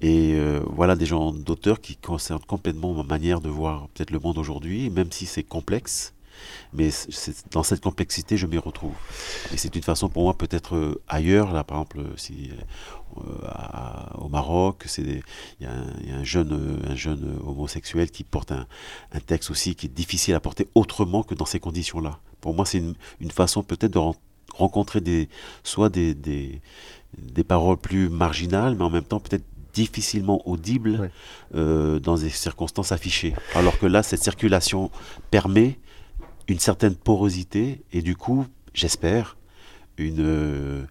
Et 0.01 0.33
euh, 0.33 0.61
voilà 0.65 0.95
des 0.95 1.05
gens 1.05 1.31
d'auteurs 1.31 1.81
qui 1.81 1.95
concernent 1.95 2.45
complètement 2.47 2.93
ma 2.95 3.03
manière 3.03 3.41
de 3.41 3.49
voir 3.49 3.89
peut-être 3.89 4.09
le 4.11 4.19
monde 4.19 4.39
aujourd'hui, 4.39 4.89
même 4.89 5.11
si 5.11 5.27
c'est 5.27 5.43
complexe. 5.43 6.13
Mais 6.73 6.89
dans 7.51 7.63
cette 7.63 7.81
complexité, 7.81 8.37
je 8.37 8.45
m'y 8.47 8.57
retrouve. 8.57 8.93
Et 9.53 9.57
c'est 9.57 9.75
une 9.75 9.83
façon 9.83 10.09
pour 10.09 10.23
moi, 10.23 10.37
peut-être 10.37 10.75
euh, 10.75 11.01
ailleurs, 11.07 11.51
là 11.51 11.63
par 11.63 11.77
exemple, 11.77 12.01
si, 12.17 12.51
euh, 13.17 13.21
à- 13.47 14.15
au 14.19 14.29
Maroc, 14.29 14.85
il 14.97 15.21
y, 15.61 15.65
a 15.65 15.71
un- 15.71 15.93
il 16.01 16.09
y 16.09 16.11
a 16.11 16.15
un 16.17 16.23
jeune, 16.23 16.53
euh, 16.53 16.91
un 16.91 16.95
jeune 16.95 17.39
homosexuel 17.45 18.11
qui 18.11 18.23
porte 18.23 18.51
un, 18.51 18.67
un 19.13 19.19
texte 19.19 19.49
aussi 19.51 19.75
qui 19.75 19.87
est 19.87 19.89
difficile 19.89 20.35
à 20.35 20.39
porter 20.39 20.67
autrement 20.75 21.23
que 21.23 21.35
dans 21.35 21.45
ces 21.45 21.59
conditions-là. 21.59 22.19
Pour 22.41 22.53
moi, 22.53 22.65
c'est 22.65 22.77
une, 22.77 22.95
une 23.19 23.31
façon 23.31 23.63
peut-être 23.63 23.91
de 23.93 23.97
ren- 23.99 24.15
rencontrer 24.53 25.01
des, 25.01 25.29
soit 25.63 25.89
des, 25.89 26.13
des, 26.13 26.61
des 27.17 27.43
paroles 27.43 27.77
plus 27.77 28.09
marginales, 28.09 28.75
mais 28.75 28.83
en 28.83 28.89
même 28.89 29.03
temps 29.03 29.19
peut-être 29.19 29.45
difficilement 29.73 30.41
audibles 30.49 30.99
Ouais. 30.99 31.11
euh, 31.55 31.99
dans 31.99 32.15
des 32.17 32.29
circonstances 32.29 32.91
affichées. 32.91 33.35
Alors 33.55 33.77
que 33.77 33.85
là, 33.85 34.01
cette 34.03 34.23
circulation 34.23 34.89
permet 35.31 35.77
une 36.49 36.59
certaine 36.59 36.95
porosité 36.95 37.83
et 37.93 38.01
du 38.01 38.15
coup, 38.15 38.45
j'espère, 38.73 39.37
une, 39.97 40.19
euh, 40.19 40.83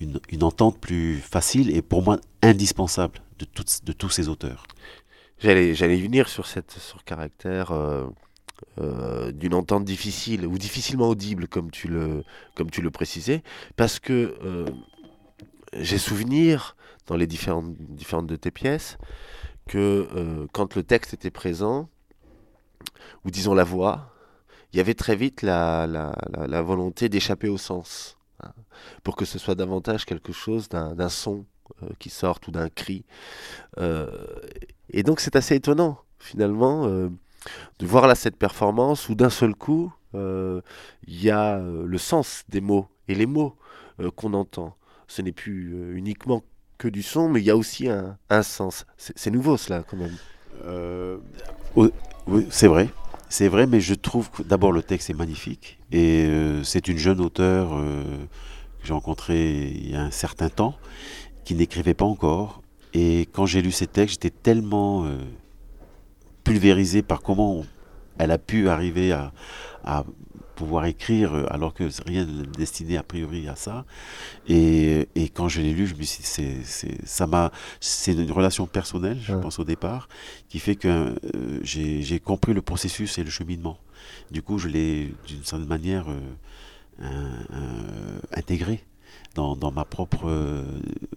une, 0.00 0.20
une 0.28 0.42
entente 0.42 0.78
plus 0.80 1.18
facile 1.18 1.74
et 1.74 1.82
pour 1.82 2.02
moi 2.02 2.18
indispensable 2.42 3.20
de, 3.38 3.44
toutes, 3.44 3.84
de 3.84 3.92
tous 3.92 4.10
ces 4.10 4.28
auteurs. 4.28 4.66
J'allais, 5.38 5.72
venir 5.72 6.28
sur 6.28 6.46
cette 6.46 6.72
sur 6.72 7.04
caractère 7.04 7.70
euh, 7.70 8.06
euh, 8.78 9.30
d'une 9.30 9.54
entente 9.54 9.84
difficile 9.84 10.46
ou 10.46 10.58
difficilement 10.58 11.08
audible, 11.08 11.48
comme 11.48 11.70
tu 11.70 11.88
le, 11.88 12.24
comme 12.54 12.70
tu 12.70 12.82
le 12.82 12.90
précisais, 12.90 13.42
parce 13.76 13.98
que 14.00 14.36
j'ai 15.74 15.98
souvenir 15.98 16.76
dans 17.06 17.16
les 17.16 17.26
différentes, 17.26 17.74
différentes 17.78 18.26
de 18.26 18.36
tes 18.36 18.50
pièces 18.50 18.96
que 19.66 20.46
quand 20.52 20.76
le 20.76 20.82
texte 20.82 21.14
était 21.14 21.30
présent, 21.30 21.88
ou 23.24 23.30
disons 23.30 23.54
la 23.54 23.64
voix, 23.64 24.13
il 24.74 24.78
y 24.78 24.80
avait 24.80 24.94
très 24.94 25.14
vite 25.14 25.42
la, 25.42 25.86
la, 25.86 26.12
la, 26.48 26.62
volonté 26.62 27.08
d'échapper 27.08 27.48
au 27.48 27.58
sens, 27.58 28.18
hein, 28.42 28.50
pour 29.04 29.14
que 29.14 29.24
ce 29.24 29.38
soit 29.38 29.54
davantage 29.54 30.04
quelque 30.04 30.32
chose 30.32 30.68
d'un, 30.68 31.08
son 31.08 31.44
euh, 31.84 31.90
qui 32.00 32.10
sorte 32.10 32.48
ou 32.48 32.50
d'un 32.50 32.68
cri. 32.68 33.04
Euh, 33.78 34.10
et 34.90 35.04
donc 35.04 35.20
c'est 35.20 35.36
assez 35.36 35.54
étonnant 35.54 36.00
finalement 36.18 36.86
euh, 36.86 37.08
de 37.78 37.86
voir 37.86 38.08
là 38.08 38.16
cette 38.16 38.36
performance 38.36 39.08
où 39.08 39.14
d'un 39.14 39.30
seul 39.30 39.54
coup 39.54 39.92
il 40.16 40.62
y 41.08 41.30
a 41.30 41.58
le 41.58 41.98
sens 41.98 42.44
des 42.48 42.60
mots 42.60 42.86
et 43.08 43.16
les 43.16 43.26
mots 43.26 43.56
qu'on 44.14 44.32
entend. 44.32 44.76
Ce 45.08 45.22
n'est 45.22 45.32
plus 45.32 45.96
uniquement 45.96 46.44
que 46.78 46.86
du 46.86 47.02
son, 47.02 47.28
mais 47.28 47.40
il 47.40 47.44
y 47.44 47.50
a 47.50 47.56
aussi 47.56 47.88
un, 47.88 48.16
un 48.30 48.42
sens. 48.44 48.86
C'est, 48.96 49.32
nouveau 49.32 49.56
cela 49.56 49.82
quand 49.82 49.96
même. 49.96 50.16
C'est 52.50 52.68
vrai. 52.68 52.88
C'est 53.36 53.48
vrai, 53.48 53.66
mais 53.66 53.80
je 53.80 53.94
trouve 53.94 54.30
que 54.30 54.44
d'abord 54.44 54.70
le 54.70 54.80
texte 54.80 55.10
est 55.10 55.14
magnifique 55.14 55.80
et 55.90 56.24
euh, 56.24 56.62
c'est 56.62 56.86
une 56.86 56.98
jeune 56.98 57.20
auteure 57.20 57.70
euh, 57.72 58.04
que 58.78 58.86
j'ai 58.86 58.92
rencontrée 58.92 59.72
il 59.74 59.90
y 59.90 59.96
a 59.96 60.02
un 60.02 60.12
certain 60.12 60.48
temps 60.48 60.76
qui 61.42 61.56
n'écrivait 61.56 61.94
pas 61.94 62.04
encore. 62.04 62.62
Et 62.92 63.22
quand 63.32 63.44
j'ai 63.44 63.60
lu 63.60 63.72
ses 63.72 63.88
textes, 63.88 64.22
j'étais 64.22 64.30
tellement 64.30 65.04
euh, 65.04 65.18
pulvérisé 66.44 67.02
par 67.02 67.22
comment 67.22 67.64
elle 68.18 68.30
a 68.30 68.38
pu 68.38 68.68
arriver 68.68 69.10
à 69.10 70.04
pouvoir 70.54 70.84
écrire 70.86 71.34
euh, 71.34 71.46
alors 71.50 71.74
que 71.74 71.84
rien 72.06 72.24
n'est 72.24 72.46
destiné 72.46 72.96
a 72.96 73.02
priori 73.02 73.48
à 73.48 73.56
ça. 73.56 73.84
Et, 74.48 75.08
et 75.14 75.28
quand 75.28 75.48
je 75.48 75.60
l'ai 75.60 75.72
lu, 75.72 75.86
je 75.86 75.94
me 75.94 76.02
suis 76.02 76.22
dit, 76.22 76.28
c'est, 76.28 76.62
c'est, 76.64 77.06
ça 77.06 77.26
m'a, 77.26 77.50
c'est 77.80 78.12
une 78.12 78.30
relation 78.32 78.66
personnelle, 78.66 79.18
je 79.22 79.34
Ouais. 79.34 79.40
pense 79.40 79.58
au 79.58 79.64
départ, 79.64 80.08
qui 80.48 80.58
fait 80.58 80.76
que 80.76 80.88
euh, 80.88 81.14
j'ai, 81.62 82.02
j'ai 82.02 82.20
compris 82.20 82.54
le 82.54 82.62
processus 82.62 83.18
et 83.18 83.24
le 83.24 83.30
cheminement. 83.30 83.78
Du 84.30 84.42
coup, 84.42 84.58
je 84.58 84.68
l'ai 84.68 85.14
d'une 85.26 85.44
certaine 85.44 85.66
manière 85.68 86.06
euh, 87.00 88.18
intégré 88.32 88.84
dans, 89.34 89.56
dans 89.56 89.72
ma 89.72 89.84
propre, 89.84 90.64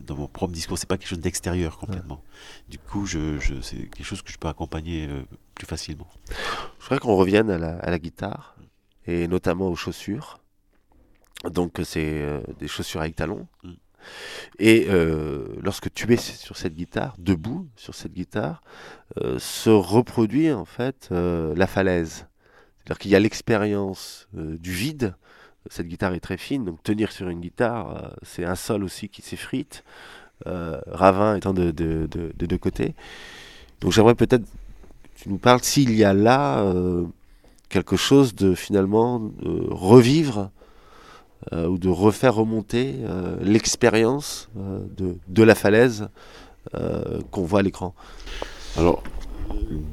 dans 0.02 0.16
mon 0.16 0.28
propre 0.28 0.54
discours. 0.54 0.78
C'est 0.78 0.88
pas 0.90 0.98
quelque 0.98 1.10
chose 1.10 1.20
d'extérieur 1.20 1.78
complètement. 1.78 2.22
Du 2.70 2.80
coup, 2.80 3.06
je, 3.06 3.40
je, 3.40 3.62
c'est 3.62 3.76
quelque 3.78 4.04
chose 4.06 4.22
que 4.22 4.32
je 4.32 4.38
peux 4.38 4.48
accompagner 4.48 5.08
euh, 5.08 5.22
plus 5.54 5.68
facilement. 5.68 6.08
Je 6.30 6.84
voudrais 6.84 7.00
qu'on 7.00 7.16
revienne 7.16 7.50
à 7.52 7.58
la, 7.58 7.78
à 7.78 7.90
la 7.92 8.00
guitare 8.00 8.56
et 9.08 9.28
notamment 9.28 9.70
aux 9.70 9.76
chaussures. 9.76 10.40
Donc 11.46 11.80
c'est 11.84 12.22
euh, 12.22 12.42
des 12.60 12.68
chaussures 12.68 13.02
avec 13.02 13.16
talons. 13.16 13.48
Mm. 13.64 13.72
Et 14.60 14.88
euh, 14.90 15.48
lorsque 15.62 15.94
tu 15.94 16.12
es 16.14 16.18
sur 16.18 16.56
cette 16.56 16.76
guitare, 16.76 17.16
debout 17.18 17.68
sur 17.76 17.94
cette 17.94 18.14
guitare, 18.14 18.62
euh, 19.22 19.38
se 19.40 19.70
reproduit 19.70 20.52
en 20.52 20.66
fait 20.66 21.10
euh, 21.12 21.54
la 21.56 21.68
falaise. 21.68 22.28
C'est-à-dire 22.80 23.00
qu'il 23.00 23.12
y 23.12 23.16
a 23.16 23.20
l'expérience 23.20 24.28
euh, 24.38 24.58
du 24.58 24.72
vide. 24.72 25.16
Cette 25.70 25.88
guitare 25.88 26.14
est 26.14 26.22
très 26.22 26.38
fine, 26.38 26.64
donc 26.64 26.82
tenir 26.82 27.12
sur 27.12 27.28
une 27.28 27.42
guitare, 27.42 27.98
euh, 27.98 28.10
c'est 28.22 28.46
un 28.46 28.56
sol 28.56 28.84
aussi 28.84 29.10
qui 29.10 29.22
s'effrite. 29.22 29.84
Euh, 30.46 30.80
Ravin 30.86 31.36
étant 31.36 31.54
de, 31.54 31.72
de, 31.72 32.08
de, 32.10 32.32
de 32.36 32.46
deux 32.46 32.60
côtés. 32.60 32.94
Donc 33.82 33.92
j'aimerais 33.92 34.14
peut-être 34.16 34.44
que 34.46 35.24
tu 35.24 35.30
nous 35.30 35.40
parles 35.40 35.64
s'il 35.64 35.96
y 35.96 36.04
a 36.04 36.14
là 36.14 36.60
euh, 36.60 37.06
quelque 37.70 37.96
chose 37.96 38.36
de 38.36 38.56
finalement 38.56 39.20
de 39.20 39.68
revivre 39.70 40.52
euh, 41.54 41.68
ou 41.68 41.78
de 41.78 41.88
refaire 41.88 42.36
remonter 42.36 42.96
euh, 43.04 43.38
l'expérience 43.42 44.50
euh, 44.58 44.80
de, 44.98 45.18
de 45.28 45.44
la 45.44 45.56
falaise 45.56 46.10
qu'on 47.32 47.44
voit 47.44 47.62
à 47.62 47.64
l'écran. 47.64 47.96
Alors, 48.76 49.02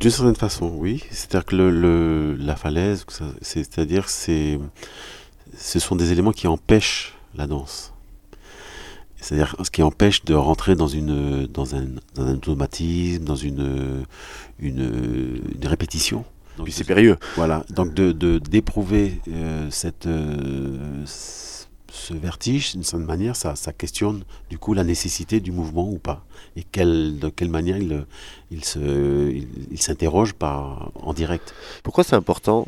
d'une 0.00 0.10
certaine 0.10 0.34
façon, 0.34 0.72
oui. 0.74 1.04
C'est-à-dire 1.10 1.44
que 1.44 1.54
le, 1.54 2.34
la 2.34 2.56
falaise, 2.56 3.06
c'est-à-dire 3.42 4.08
c'est, 4.08 4.58
ce 5.56 5.78
sont 5.78 5.94
des 5.94 6.10
éléments 6.10 6.32
qui 6.32 6.48
empêchent 6.48 7.14
la 7.36 7.46
danse. 7.46 7.92
C'est-à-dire 9.14 9.54
ce 9.62 9.70
qui 9.70 9.84
empêche 9.84 10.24
de 10.24 10.34
rentrer 10.34 10.74
dans 10.74 10.88
une 10.88 11.46
dans 11.46 11.76
un, 11.76 11.86
automatisme, 12.18 13.22
dans 13.22 13.36
une, 13.36 14.04
une 14.58 15.30
répétition. 15.62 16.24
Donc, 16.56 16.66
Puis 16.66 16.72
c'est 16.72 16.84
périlleux. 16.84 17.16
voilà, 17.36 17.64
donc 17.70 17.94
de 17.94 18.12
de- 18.12 18.38
d'éprouver 18.38 19.20
euh, 19.28 19.68
cette 19.70 20.06
euh, 20.06 21.04
ce 21.06 22.12
vertige, 22.14 22.72
d'une 22.72 22.82
certaine 22.82 23.06
manière, 23.06 23.34
ça, 23.36 23.54
ça 23.56 23.72
questionne 23.72 24.24
du 24.50 24.58
coup 24.58 24.74
la 24.74 24.84
nécessité 24.84 25.40
du 25.40 25.52
mouvement 25.52 25.88
ou 25.88 25.98
pas, 25.98 26.24
et 26.56 26.62
quelle, 26.64 27.18
de 27.18 27.28
quelle 27.28 27.48
manière 27.50 27.76
il, 27.78 28.04
il 28.50 28.64
se 28.64 28.78
il, 29.30 29.48
il 29.70 29.80
s'interroge 29.80 30.32
par 30.34 30.90
en 30.96 31.12
direct. 31.12 31.54
Pourquoi 31.82 32.02
c'est 32.04 32.16
important 32.16 32.66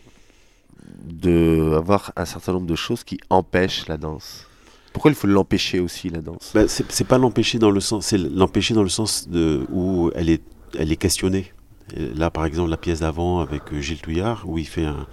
d'avoir 1.05 2.13
un 2.17 2.25
certain 2.25 2.53
nombre 2.53 2.67
de 2.67 2.75
choses 2.75 3.05
qui 3.05 3.19
empêchent 3.31 3.87
la 3.89 3.97
danse? 3.97 4.47
Pourquoi 4.93 5.11
il 5.11 5.15
faut 5.15 5.27
l'empêcher 5.27 5.79
aussi, 5.81 6.09
la 6.09 6.21
danse? 6.23 6.53
Ben, 6.55 6.67
c'est 6.69 6.91
c'est 6.91 7.05
pas 7.07 7.19
l'empêcher 7.19 7.59
dans 7.59 7.71
le 7.71 7.81
sens, 7.81 8.07
c'est 8.07 8.19
l'empêcher 8.19 8.75
dans 8.75 8.83
le 8.83 8.89
sens 8.89 9.29
de 9.29 9.67
où 9.71 10.11
elle 10.15 10.31
est 10.31 10.43
elle 10.79 10.91
est 10.91 10.97
questionnée. 10.97 11.53
Et 11.95 12.09
Là, 12.15 12.31
par 12.31 12.45
exemple, 12.47 12.71
la 12.71 12.77
pièce 12.77 13.01
d'avant 13.01 13.41
avec 13.41 13.63
euh, 13.73 13.81
Gilles 13.81 14.01
Touillard, 14.01 14.45
où 14.47 14.59
il 14.59 14.67
fait 14.67 14.85
un, 14.87 15.07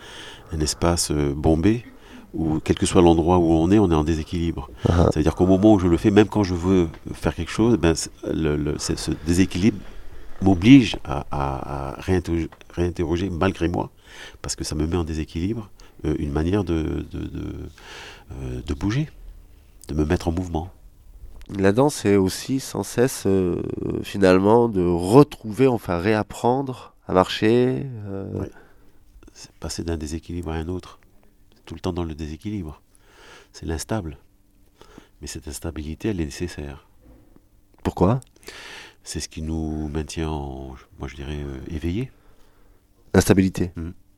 un 0.52 0.60
espace 0.60 1.12
euh, 1.12 1.34
bombé, 1.36 1.84
où 2.34 2.60
quel 2.64 2.76
que 2.78 2.86
soit 2.88 3.02
l'endroit 3.02 3.38
où 3.38 3.52
on 3.52 3.70
est, 3.72 3.78
on 3.80 3.92
est 3.92 3.96
en 3.96 4.04
déséquilibre. 4.04 4.70
Ah. 4.90 5.08
C'est-à-dire 5.12 5.36
qu'au 5.36 5.46
moment 5.46 5.74
où 5.74 5.80
je 5.80 5.88
le 5.88 5.98
fais, 5.98 6.10
même 6.10 6.28
quand 6.28 6.44
je 6.44 6.56
veux 6.56 6.88
faire 7.14 7.36
quelque 7.36 7.52
chose, 7.52 7.78
ben, 7.78 7.94
le, 8.34 8.56
le- 8.56 8.78
ce 8.80 9.12
déséquilibre 9.28 9.78
m'oblige 10.42 10.98
à, 11.04 11.26
à- 11.32 11.92
à 11.98 12.02
réinterroger, 12.02 12.50
réinterroger, 12.72 13.30
malgré 13.30 13.68
moi, 13.68 13.92
parce 14.42 14.56
que 14.56 14.64
ça 14.64 14.74
me 14.76 14.88
met 14.88 14.98
en 14.98 15.04
déséquilibre, 15.04 15.70
euh, 16.06 16.16
une 16.18 16.32
manière 16.32 16.64
de, 16.64 17.06
de, 17.12 17.20
de, 17.20 17.46
euh, 18.42 18.62
de 18.66 18.74
bouger, 18.74 19.10
de 19.90 19.94
me 19.94 20.04
mettre 20.06 20.28
en 20.28 20.32
mouvement. 20.32 20.72
La 21.50 21.72
danse 21.72 22.06
est 22.06 22.16
aussi 22.16 22.60
sans 22.60 22.84
cesse, 22.84 23.24
euh, 23.26 23.62
finalement, 24.04 24.70
de 24.70 24.82
retrouver, 24.82 25.68
enfin 25.68 25.98
réapprendre 26.00 26.96
à 27.08 27.14
marcher. 27.14 27.86
euh. 28.08 28.46
C'est 29.34 29.52
passer 29.54 29.84
d'un 29.84 29.98
déséquilibre 29.98 30.52
à 30.52 30.56
un 30.56 30.68
autre. 30.68 31.00
C'est 31.56 31.66
tout 31.66 31.74
le 31.74 31.80
temps 31.80 31.94
dans 31.94 32.04
le 32.06 32.16
déséquilibre. 32.16 32.82
C'est 33.52 33.66
l'instable. 33.66 34.18
Mais 35.22 35.28
cette 35.28 35.48
instabilité, 35.48 36.10
elle 36.10 36.22
est 36.22 36.26
nécessaire. 36.26 36.88
Pourquoi? 37.84 38.20
C'est 39.04 39.20
ce 39.20 39.28
qui 39.28 39.42
nous 39.42 39.90
maintient, 39.90 40.30
en, 40.30 40.76
moi 41.00 41.08
je 41.08 41.16
dirais, 41.16 41.40
euh, 41.44 41.60
éveillés. 41.68 42.12
L'instabilité. 43.14 43.72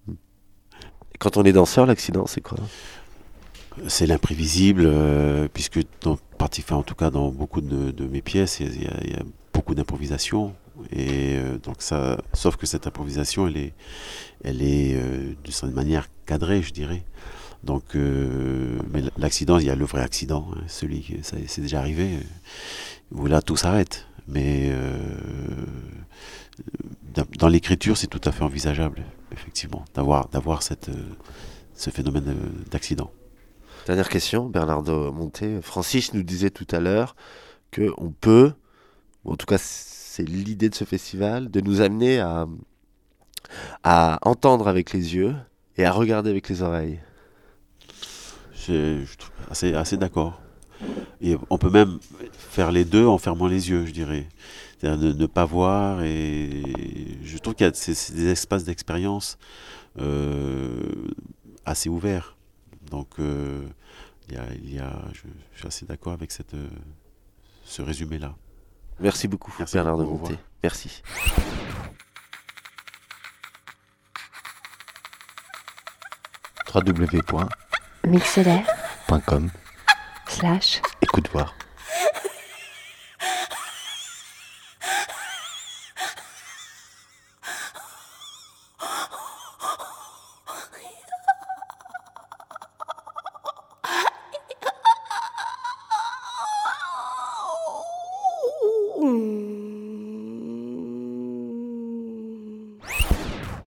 Et 0.09 1.17
Quand 1.17 1.37
on 1.37 1.43
est 1.43 1.53
danseur, 1.53 1.85
l'accident, 1.85 2.27
c'est 2.27 2.41
quoi? 2.41 2.57
C'est 3.87 4.07
l'imprévisible, 4.07 4.83
euh, 4.85 5.47
puisque 5.53 5.79
dans, 6.01 6.17
en 6.71 6.83
tout 6.83 6.95
cas 6.95 7.09
dans 7.09 7.29
beaucoup 7.29 7.61
de, 7.61 8.05
mes 8.07 8.21
pièces, 8.21 8.59
il 8.61 8.81
y, 8.83 8.87
a- 8.87 9.23
beaucoup 9.53 9.75
d'improvisation. 9.75 10.53
Et 10.91 11.35
euh, 11.35 11.57
donc 11.57 11.77
ça, 11.79 12.17
sauf 12.33 12.55
que 12.57 12.65
cette 12.65 12.87
improvisation, 12.87 13.47
elle 13.47 13.57
est, 13.57 13.73
elle 14.43 14.61
est 14.61 14.95
euh, 14.95 15.33
d'une 15.43 15.53
certaine 15.53 15.75
manière 15.75 16.07
cadrée, 16.25 16.61
je 16.61 16.71
dirais. 16.73 17.03
Donc, 17.63 17.95
mais 17.95 19.01
l'accident, 19.17 19.57
il 19.57 19.65
y 19.65 19.71
a 19.71 19.75
le 19.75 19.85
vrai 19.85 20.01
accident, 20.01 20.47
hein, 20.55 20.61
celui 20.67 21.01
qui, 21.01 21.17
c'est 21.23 21.61
déjà 21.61 21.79
arrivé, 21.79 22.19
où 23.11 23.25
là 23.25 23.41
tout 23.41 23.55
s'arrête. 23.57 24.05
Mais 24.27 24.71
dans- 27.39 27.47
l'écriture, 27.47 27.97
c'est 27.97 28.07
tout 28.07 28.21
à 28.23 28.31
fait 28.31 28.43
envisageable, 28.43 29.03
effectivement, 29.31 29.83
d'avoir, 29.95 30.27
d'avoir 30.29 30.61
cette, 30.61 30.91
ce 31.73 31.89
phénomène 31.89 32.35
d'accident. 32.69 33.09
Dernière 33.85 34.09
question, 34.09 34.49
Bernardo 34.49 35.11
Monté. 35.11 35.61
Francis 35.61 36.11
nous 36.15 36.23
disait 36.23 36.49
tout 36.49 36.65
à 36.71 36.79
l'heure 36.79 37.15
que 37.69 37.93
on 37.97 38.09
peut, 38.09 38.53
en 39.25 39.35
tout 39.35 39.45
cas 39.45 39.59
c'est 39.59 40.23
l'idée 40.23 40.69
de 40.69 40.75
ce 40.75 40.85
festival, 40.85 41.51
de 41.51 41.61
nous 41.61 41.81
amener 41.81 42.19
à, 42.19 42.47
entendre 44.23 44.67
avec 44.67 44.91
les 44.91 45.13
yeux 45.13 45.35
et 45.77 45.85
à 45.85 45.91
regarder 45.91 46.31
avec 46.31 46.49
les 46.49 46.63
oreilles. 46.63 46.99
Je, 48.55 49.05
trouve 49.17 49.31
assez, 49.51 49.75
assez 49.75 49.97
d'accord. 49.97 50.41
On 51.51 51.59
peut 51.59 51.69
même 51.69 51.99
faire 52.31 52.71
les 52.71 52.85
deux 52.85 53.05
en 53.05 53.19
fermant 53.19 53.45
les 53.45 53.69
yeux, 53.69 53.85
je 53.85 53.91
dirais. 53.91 54.27
C'est-à-dire 54.79 55.15
ne, 55.15 55.25
pas 55.27 55.45
voir 55.45 56.01
et 56.01 56.63
je 57.23 57.37
trouve 57.37 57.53
qu'il 57.53 57.65
y 57.65 57.69
a 57.69 57.71
des 57.71 58.27
espaces 58.27 58.63
d'expérience 58.63 59.37
euh, 59.99 60.73
assez 61.65 61.87
ouverts. 61.87 62.34
Donc 62.95 63.19
euh, 63.19 63.67
il 64.29 64.35
y 64.35 64.37
a, 64.37 64.45
il 64.53 64.73
y 64.73 64.79
a- 64.79 65.03
je, 65.11 65.23
je 65.53 65.57
suis 65.59 65.67
assez 65.67 65.85
d'accord 65.85 66.13
avec 66.13 66.31
cette, 66.31 66.53
euh, 66.53 66.69
ce 67.65 67.81
résumé-là. 67.81 68.33
Merci 69.01 69.27
beaucoup, 69.27 69.53
Merci 69.59 69.75
Bernardo 69.75 70.05
beaucoup, 70.05 70.15
au 70.15 70.29
Monté. 70.29 70.39
Merci. 70.63 71.03
Mixeler 78.07 78.63
slash 80.29 80.81
Écoute 81.01 81.29
voir. 81.33 81.53